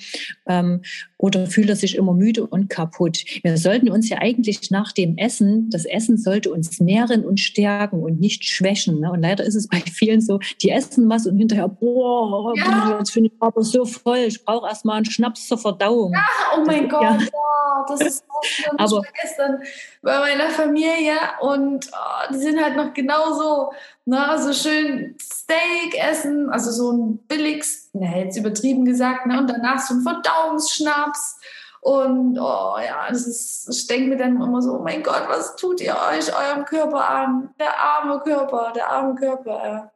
[0.48, 0.82] Ähm,
[1.22, 3.24] oder fühlt er sich immer müde und kaputt.
[3.44, 8.02] Wir sollten uns ja eigentlich nach dem Essen, das Essen sollte uns nähren und stärken
[8.02, 9.00] und nicht schwächen.
[9.00, 9.12] Ne?
[9.12, 12.98] Und leider ist es bei vielen so, die essen was und hinterher, boah, ja.
[12.98, 16.12] jetzt finde ich aber so voll, ich brauche erstmal einen Schnaps zur Verdauung.
[16.12, 16.26] Ja,
[16.58, 17.18] oh mein das, Gott, ja.
[17.20, 17.86] ja.
[17.88, 18.80] das ist so schlimm.
[18.80, 19.62] Aber, gestern
[20.02, 23.72] bei meiner Familie und oh, die sind halt noch genauso,
[24.06, 29.50] ne, so schön Steak essen, also so ein billiges, ne, jetzt übertrieben gesagt, ne, und
[29.50, 31.40] danach so ein Verdauungsschnaps.
[31.82, 35.56] Und oh ja, das ist, ich denke mir dann immer so, oh mein Gott, was
[35.56, 37.50] tut ihr euch eurem Körper an?
[37.60, 39.92] Der arme Körper, der arme Körper.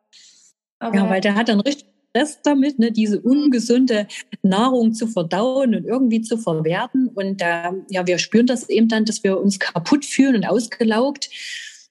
[0.81, 4.07] Ja, ja weil der hat dann richtig Stress damit, ne, diese ungesunde
[4.41, 7.09] Nahrung zu verdauen und irgendwie zu verwerten.
[7.09, 11.29] Und äh, ja, wir spüren das eben dann, dass wir uns kaputt fühlen und ausgelaugt.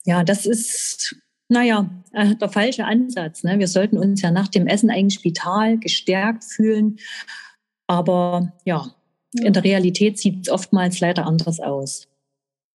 [0.04, 1.16] Ja, das ist,
[1.54, 3.44] naja, äh, der falsche Ansatz.
[3.44, 3.58] Ne?
[3.58, 6.98] Wir sollten uns ja nach dem Essen eigentlich vital, gestärkt fühlen.
[7.86, 8.90] Aber ja,
[9.32, 12.08] in der Realität sieht es oftmals leider anders aus.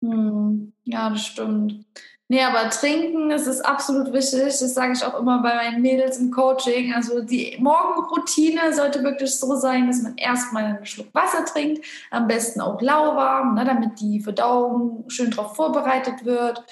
[0.02, 1.86] Hm, ja, das stimmt.
[2.32, 4.44] Nee, aber trinken, das ist absolut wichtig.
[4.44, 6.94] Das sage ich auch immer bei meinen Mädels im Coaching.
[6.94, 12.28] Also die Morgenroutine sollte wirklich so sein, dass man erstmal einen Schluck Wasser trinkt, am
[12.28, 16.63] besten auch lauwarm, ne, damit die Verdauung schön darauf vorbereitet wird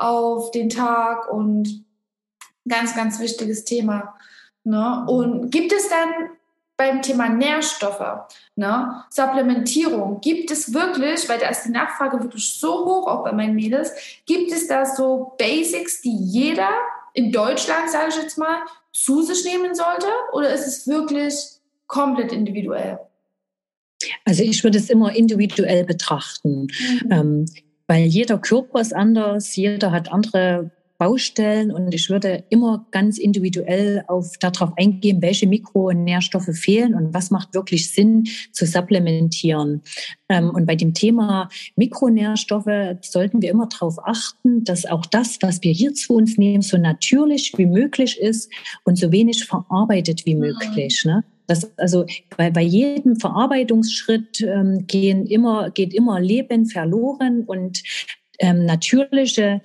[0.00, 1.84] auf den Tag und
[2.66, 4.14] ganz, ganz wichtiges Thema.
[4.64, 5.04] Ne?
[5.06, 6.30] Und gibt es dann
[6.76, 12.86] beim Thema Nährstoffe, ne, Supplementierung, gibt es wirklich, weil da ist die Nachfrage wirklich so
[12.86, 13.92] hoch, auch bei meinen Mädels,
[14.24, 16.70] gibt es da so Basics, die jeder
[17.12, 18.60] in Deutschland, sage ich jetzt mal,
[18.94, 20.06] zu sich nehmen sollte?
[20.32, 21.34] Oder ist es wirklich
[21.86, 22.98] komplett individuell?
[24.24, 26.68] Also ich würde es immer individuell betrachten,
[27.02, 27.12] mhm.
[27.12, 27.46] ähm,
[27.90, 34.04] weil jeder Körper ist anders, jeder hat andere Baustellen und ich würde immer ganz individuell
[34.06, 39.82] auf darauf eingehen, welche Mikronährstoffe fehlen und was macht wirklich Sinn zu supplementieren.
[40.28, 45.60] Ähm, und bei dem Thema Mikronährstoffe sollten wir immer darauf achten, dass auch das, was
[45.64, 48.52] wir hier zu uns nehmen, so natürlich wie möglich ist
[48.84, 51.04] und so wenig verarbeitet wie möglich.
[51.04, 51.24] Ne?
[51.50, 57.82] Das, also bei, bei jedem Verarbeitungsschritt ähm, gehen immer, geht immer Leben verloren und
[58.38, 59.60] ähm, natürliche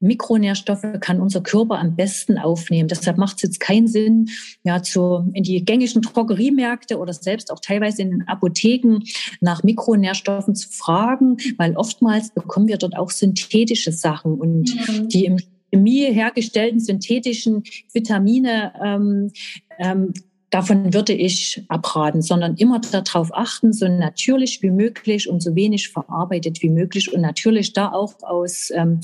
[0.00, 2.88] Mikronährstoffe kann unser Körper am besten aufnehmen.
[2.88, 4.30] Deshalb macht es jetzt keinen Sinn,
[4.64, 9.00] ja, zu, in die gängigen Drogeriemärkte oder selbst auch teilweise in den Apotheken
[9.42, 15.08] nach Mikronährstoffen zu fragen, weil oftmals bekommen wir dort auch synthetische Sachen und mhm.
[15.10, 15.36] die im
[15.70, 19.30] Chemie hergestellten synthetischen Vitamine ähm,
[19.78, 20.14] ähm,
[20.50, 25.88] davon würde ich abraten, sondern immer darauf achten, so natürlich wie möglich und so wenig
[25.88, 29.00] verarbeitet wie möglich und natürlich da auch aus ähm,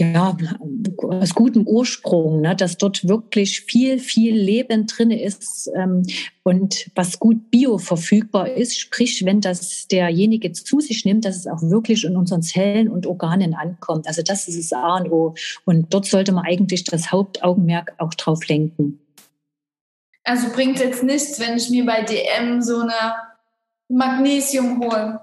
[0.00, 0.36] ja,
[1.02, 6.04] aus gutem Ursprung, ne, dass dort wirklich viel, viel Leben drin ist ähm,
[6.44, 11.48] und was gut bio verfügbar ist, sprich, wenn das derjenige zu sich nimmt, dass es
[11.48, 14.06] auch wirklich in unseren Zellen und Organen ankommt.
[14.06, 15.34] Also das ist das A und O.
[15.64, 19.00] Und dort sollte man eigentlich das Hauptaugenmerk auch drauf lenken.
[20.28, 23.14] Also bringt jetzt nichts, wenn ich mir bei DM so eine
[23.88, 25.20] Magnesium hole.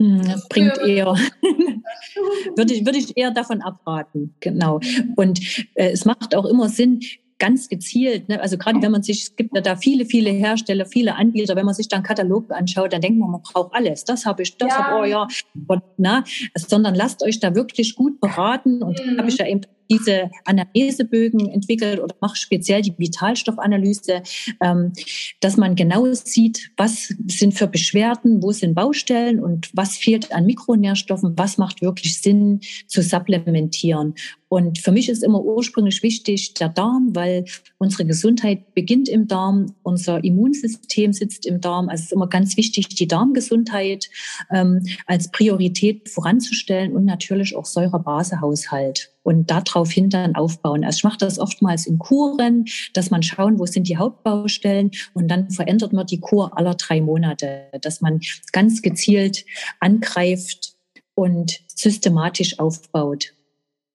[0.00, 1.06] Hm, bringt eher,
[2.56, 4.78] würde ich, würde ich eher davon abraten, genau.
[5.16, 5.40] Und
[5.74, 7.00] äh, es macht auch immer Sinn,
[7.40, 8.40] ganz gezielt, ne?
[8.40, 11.66] also gerade wenn man sich, es gibt ja da viele, viele Hersteller, viele Anbieter, wenn
[11.66, 14.04] man sich dann Katalog anschaut, dann denkt man, man braucht alles.
[14.04, 14.78] Das habe ich, das ja.
[14.78, 15.26] habe oh ja,
[15.66, 16.22] und, na,
[16.54, 19.18] sondern lasst euch da wirklich gut beraten und mhm.
[19.18, 24.22] habe ich ja eben diese Analysebögen entwickelt oder mache speziell die Vitalstoffanalyse,
[24.60, 24.92] ähm,
[25.40, 30.46] dass man genau sieht, was sind für Beschwerden, wo sind Baustellen und was fehlt an
[30.46, 34.14] Mikronährstoffen, was macht wirklich Sinn zu supplementieren.
[34.48, 37.46] Und für mich ist immer ursprünglich wichtig der Darm, weil
[37.78, 41.88] unsere Gesundheit beginnt im Darm, unser Immunsystem sitzt im Darm.
[41.88, 44.10] Also es ist immer ganz wichtig, die Darmgesundheit
[44.50, 50.84] ähm, als Priorität voranzustellen und natürlich auch Säurebasehaushalt und daraufhin dann aufbauen.
[50.84, 55.28] Also ich mache das oftmals in Kuren, dass man schauen, wo sind die Hauptbaustellen und
[55.28, 58.20] dann verändert man die Kur aller drei Monate, dass man
[58.52, 59.44] ganz gezielt
[59.80, 60.74] angreift
[61.14, 63.32] und systematisch aufbaut.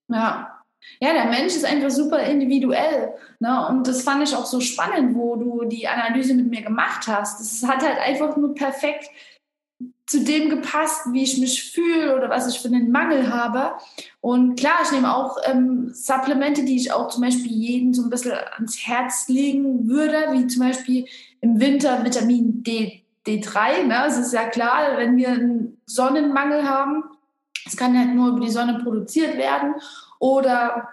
[0.10, 0.54] Ja.
[1.00, 3.14] Ja, der Mensch ist einfach super individuell.
[3.40, 3.68] Ne?
[3.68, 7.40] Und das fand ich auch so spannend, wo du die Analyse mit mir gemacht hast.
[7.40, 9.10] Das hat halt einfach nur perfekt
[10.08, 13.74] zu dem gepasst, wie ich mich fühle oder was ich für einen Mangel habe.
[14.22, 18.10] Und klar, ich nehme auch ähm, Supplemente, die ich auch zum Beispiel jeden so ein
[18.10, 21.06] bisschen ans Herz legen würde, wie zum Beispiel
[21.42, 23.84] im Winter Vitamin D, D3.
[23.84, 24.06] Ne?
[24.08, 27.04] Es ist ja klar, wenn wir einen Sonnenmangel haben,
[27.66, 29.76] es kann halt nur über die Sonne produziert werden
[30.20, 30.88] oder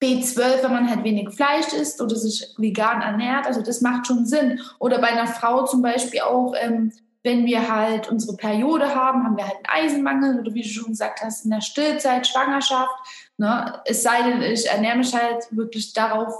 [0.00, 3.46] B12, wenn man halt wenig Fleisch isst oder sich vegan ernährt.
[3.46, 4.60] Also das macht schon Sinn.
[4.78, 6.92] Oder bei einer Frau zum Beispiel auch, ähm,
[7.22, 10.90] wenn wir halt unsere Periode haben, haben wir halt einen Eisenmangel oder wie du schon
[10.90, 12.94] gesagt hast, in der Stillzeit, Schwangerschaft.
[13.36, 13.80] Ne?
[13.84, 16.32] Es sei denn, ich ernähre mich halt wirklich darauf,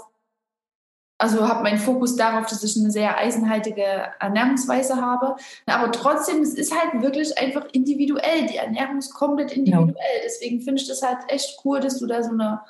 [1.18, 3.83] also habe meinen Fokus darauf, dass ich eine sehr eisenhaltige
[4.20, 5.35] Ernährungsweise habe.
[5.66, 8.47] Aber trotzdem, es ist halt wirklich einfach individuell.
[8.47, 9.97] Die Ernährung ist komplett individuell.
[9.97, 10.22] Ja.
[10.24, 12.61] Deswegen finde ich das halt echt cool, dass du da so eine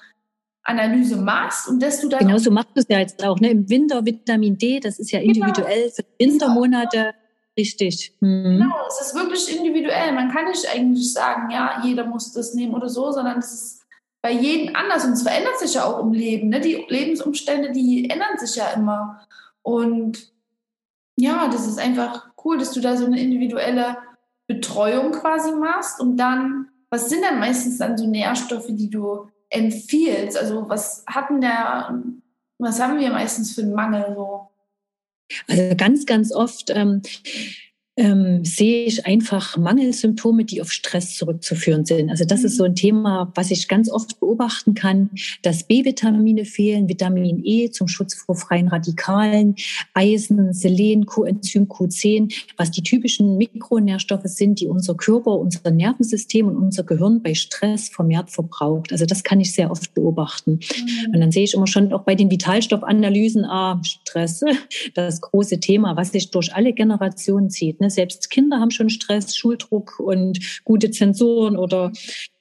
[0.62, 2.20] Analyse machst und dass du dann.
[2.20, 3.38] Genau, so machst du es ja jetzt auch.
[3.38, 3.50] Ne?
[3.50, 5.46] Im Winter Vitamin D, das ist ja genau.
[5.46, 5.94] individuell genau.
[5.94, 7.14] für Wintermonate.
[7.58, 8.14] Richtig.
[8.20, 8.60] Mhm.
[8.60, 10.12] Genau, es ist wirklich individuell.
[10.12, 13.82] Man kann nicht eigentlich sagen, ja, jeder muss das nehmen oder so, sondern es ist
[14.22, 16.50] bei jedem anders und es verändert sich ja auch im Leben.
[16.50, 16.60] Ne?
[16.60, 19.26] Die Lebensumstände, die ändern sich ja immer.
[19.62, 20.32] Und
[21.16, 23.96] ja, das ist einfach cool, dass du da so eine individuelle
[24.46, 30.38] Betreuung quasi machst und dann, was sind denn meistens dann so Nährstoffe, die du empfiehlst?
[30.38, 32.02] Also was hatten der,
[32.58, 34.48] was haben wir meistens für einen Mangel so?
[35.46, 37.02] Also ganz, ganz oft ähm,
[37.98, 42.10] ähm, sehe ich einfach Mangelsymptome, die auf Stress zurückzuführen sind.
[42.10, 45.10] Also das ist so ein Thema, was ich ganz oft beobachten kann,
[45.42, 49.56] dass B-Vitamine fehlen, Vitamin E zum Schutz vor freien Radikalen,
[49.94, 56.56] Eisen, Selen, Coenzym Q10, was die typischen Mikronährstoffe sind, die unser Körper, unser Nervensystem und
[56.56, 58.92] unser Gehirn bei Stress vermehrt verbraucht.
[58.92, 60.52] Also das kann ich sehr oft beobachten.
[60.52, 61.14] Mhm.
[61.14, 64.44] Und dann sehe ich immer schon auch bei den Vitalstoffanalysen, ah, Stress,
[64.94, 67.80] das große Thema, was sich durch alle Generationen zieht.
[67.80, 67.87] Ne?
[67.90, 71.92] Selbst Kinder haben schon Stress, Schuldruck und gute Zensoren oder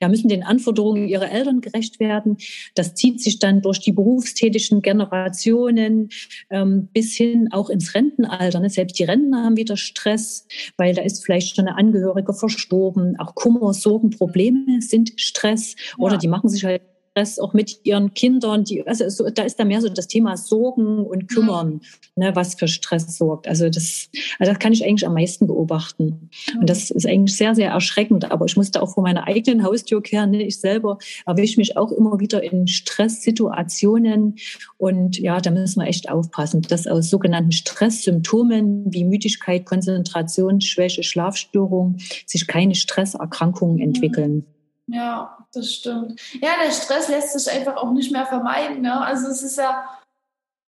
[0.02, 2.38] ja, müssen den Anforderungen ihrer Eltern gerecht werden.
[2.76, 6.10] Das zieht sich dann durch die berufstätigen Generationen
[6.50, 8.60] ähm, bis hin auch ins Rentenalter.
[8.60, 8.70] Ne?
[8.70, 13.18] Selbst die Rentner haben wieder Stress, weil da ist vielleicht schon eine Angehörige verstorben.
[13.20, 16.04] Auch Kummer, Sorgen, Probleme sind Stress ja.
[16.04, 16.82] oder die machen sich halt
[17.18, 18.64] Stress auch mit ihren Kindern.
[18.64, 21.82] Die, also so, da ist da mehr so das Thema Sorgen und Kümmern, mhm.
[22.16, 23.48] ne, was für Stress sorgt.
[23.48, 24.10] Also das,
[24.40, 26.30] also das kann ich eigentlich am meisten beobachten.
[26.54, 26.60] Mhm.
[26.60, 28.32] Und das ist eigentlich sehr, sehr erschreckend.
[28.32, 30.32] Aber ich musste auch vor meiner eigenen Haustür kehren.
[30.32, 30.44] Ne?
[30.44, 34.36] Ich selber erwische mich auch immer wieder in Stresssituationen.
[34.78, 41.98] Und ja, da müssen wir echt aufpassen, dass aus sogenannten Stresssymptomen wie Müdigkeit, Konzentrationsschwäche, Schlafstörung
[42.26, 44.46] sich keine Stresserkrankungen entwickeln.
[44.88, 44.94] Mhm.
[44.94, 46.22] Ja, das stimmt.
[46.42, 48.82] Ja, der Stress lässt sich einfach auch nicht mehr vermeiden.
[48.82, 49.00] Ne?
[49.00, 49.88] Also es ist ja,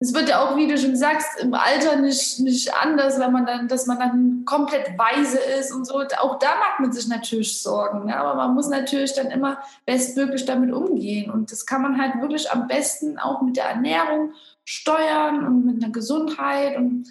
[0.02, 3.46] es wird ja auch, wie du schon sagst, im Alter nicht, nicht anders, wenn man
[3.46, 5.96] dann, dass man dann komplett weise ist und so.
[5.96, 8.06] Auch da macht man sich natürlich Sorgen.
[8.06, 8.18] Ne?
[8.18, 11.30] Aber man muss natürlich dann immer bestmöglich damit umgehen.
[11.30, 15.84] Und das kann man halt wirklich am besten auch mit der Ernährung steuern und mit
[15.84, 16.78] einer Gesundheit.
[16.78, 17.08] Und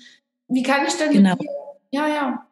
[0.49, 1.37] wie kann ich denn genau.
[1.91, 2.47] Ja, ja.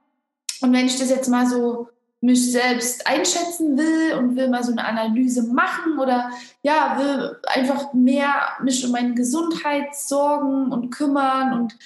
[0.61, 1.89] Und wenn ich das jetzt mal so
[2.27, 6.31] mich selbst einschätzen will und will mal so eine Analyse machen oder
[6.63, 11.79] ja, will einfach mehr mich um meine Gesundheit sorgen und kümmern und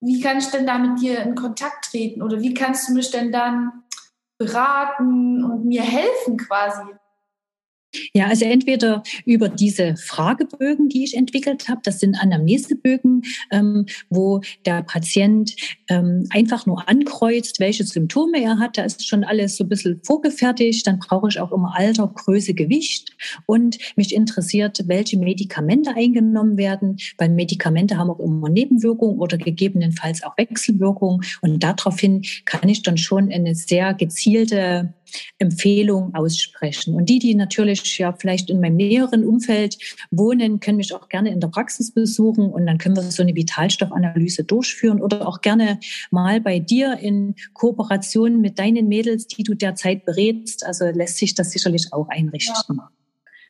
[0.00, 3.10] wie kann ich denn da mit dir in Kontakt treten oder wie kannst du mich
[3.10, 3.84] denn dann
[4.36, 6.82] beraten und mir helfen quasi?
[8.14, 14.40] Ja, also entweder über diese Fragebögen, die ich entwickelt habe, das sind Anamnesebögen, ähm, wo
[14.66, 15.54] der Patient
[15.88, 18.78] ähm, einfach nur ankreuzt, welche Symptome er hat.
[18.78, 20.86] Da ist schon alles so ein bisschen vorgefertigt.
[20.86, 23.12] Dann brauche ich auch immer Alter, Größe, Gewicht.
[23.46, 30.22] Und mich interessiert, welche Medikamente eingenommen werden, weil Medikamente haben auch immer Nebenwirkungen oder gegebenenfalls
[30.22, 31.20] auch Wechselwirkungen.
[31.40, 34.92] Und daraufhin kann ich dann schon eine sehr gezielte
[35.38, 36.94] Empfehlung aussprechen.
[36.94, 39.78] Und die, die natürlich ja vielleicht in meinem näheren Umfeld
[40.10, 43.34] wohnen, können mich auch gerne in der Praxis besuchen und dann können wir so eine
[43.34, 45.78] Vitalstoffanalyse durchführen oder auch gerne
[46.10, 50.64] mal bei dir in Kooperation mit deinen Mädels, die du derzeit berätst.
[50.64, 52.76] Also lässt sich das sicherlich auch einrichten.
[52.76, 52.90] Ja.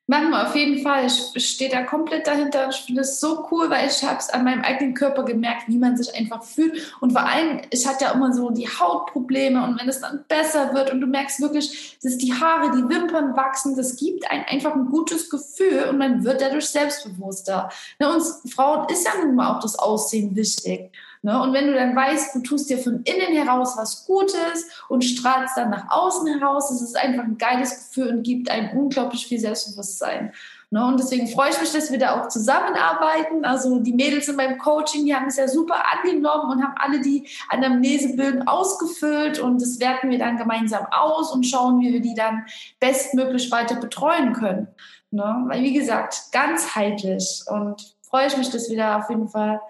[0.06, 1.06] Wir auf jeden Fall.
[1.06, 2.68] Ich stehe da komplett dahinter.
[2.68, 5.78] Ich finde es so cool, weil ich habe es an meinem eigenen Körper gemerkt, wie
[5.78, 6.94] man sich einfach fühlt.
[7.00, 10.74] Und vor allem, ich hatte ja immer so die Hautprobleme und wenn es dann besser
[10.74, 14.74] wird und du merkst wirklich, dass die Haare, die Wimpern wachsen, das gibt einem einfach
[14.74, 17.70] ein gutes Gefühl und man wird dadurch selbstbewusster.
[17.98, 20.92] Ne, uns Frauen ist ja nun mal auch das Aussehen wichtig.
[21.24, 21.40] Ne?
[21.40, 25.56] Und wenn du dann weißt, du tust dir von innen heraus was Gutes und strahlst
[25.56, 29.38] dann nach außen heraus, das ist einfach ein geiles Gefühl und gibt einem unglaublich viel
[29.38, 30.34] Selbstbewusstsein.
[30.68, 30.84] Ne?
[30.84, 33.46] Und deswegen freue ich mich, dass wir da auch zusammenarbeiten.
[33.46, 37.00] Also die Mädels in meinem Coaching, die haben es ja super angenommen und haben alle
[37.00, 42.14] die Anamnesebögen ausgefüllt und das werten wir dann gemeinsam aus und schauen, wie wir die
[42.14, 42.44] dann
[42.80, 44.68] bestmöglich weiter betreuen können.
[45.10, 45.44] Ne?
[45.46, 49.62] Weil wie gesagt, ganzheitlich und freue ich mich, dass wir da auf jeden Fall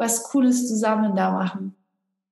[0.00, 1.74] was Cooles zusammen da machen.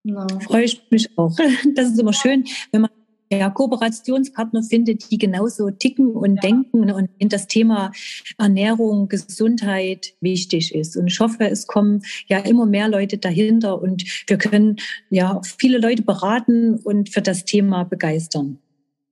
[0.03, 0.27] Genau.
[0.41, 1.37] Freue ich mich auch.
[1.75, 2.91] Das ist immer schön, wenn man
[3.31, 6.41] ja, Kooperationspartner finde, die genauso ticken und ja.
[6.41, 7.93] denken und in das Thema
[8.39, 10.97] Ernährung, Gesundheit wichtig ist.
[10.97, 14.77] Und ich hoffe, es kommen ja immer mehr Leute dahinter und wir können
[15.11, 18.59] ja viele Leute beraten und für das Thema begeistern.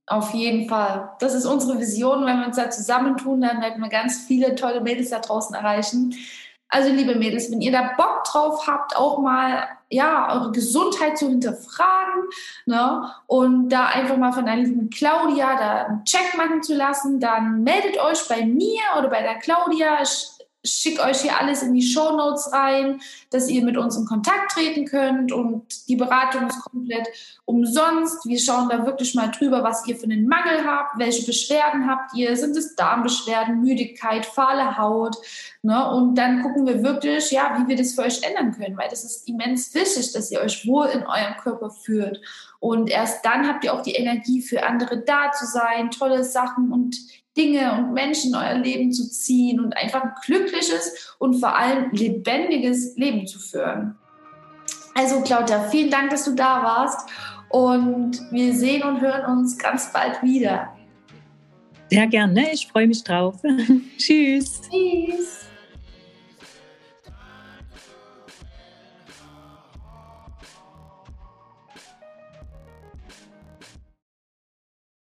[0.06, 1.10] Auf jeden Fall.
[1.18, 2.24] Das ist unsere Vision.
[2.24, 6.14] Wenn wir uns da zusammentun, dann werden wir ganz viele tolle Mädels da draußen erreichen.
[6.68, 11.28] Also, liebe Mädels, wenn ihr da Bock drauf habt, auch mal ja, eure Gesundheit zu
[11.28, 12.24] hinterfragen
[12.64, 13.08] ne?
[13.26, 17.62] und da einfach mal von der lieben Claudia da einen Check machen zu lassen, dann
[17.62, 20.02] meldet euch bei mir oder bei der Claudia.
[20.02, 20.35] Ich
[20.66, 23.00] schicke euch hier alles in die Show Notes rein,
[23.30, 27.08] dass ihr mit uns in Kontakt treten könnt und die Beratung ist komplett
[27.44, 28.26] umsonst.
[28.26, 32.14] Wir schauen da wirklich mal drüber, was ihr für einen Mangel habt, welche Beschwerden habt
[32.14, 35.16] ihr, sind es Darmbeschwerden, Müdigkeit, fahle Haut,
[35.62, 35.90] ne?
[35.90, 39.04] Und dann gucken wir wirklich, ja, wie wir das für euch ändern können, weil das
[39.04, 42.20] ist immens wichtig, dass ihr euch wohl in eurem Körper fühlt.
[42.58, 46.72] Und erst dann habt ihr auch die Energie für andere da zu sein, tolle Sachen
[46.72, 46.96] und
[47.36, 51.90] Dinge und Menschen in euer Leben zu ziehen und einfach ein glückliches und vor allem
[51.92, 53.96] lebendiges Leben zu führen.
[54.94, 57.08] Also Claudia, vielen Dank, dass du da warst
[57.50, 60.74] und wir sehen und hören uns ganz bald wieder.
[61.90, 63.36] Sehr gerne, ich freue mich drauf.
[63.98, 64.62] Tschüss.
[64.70, 65.45] Tschüss.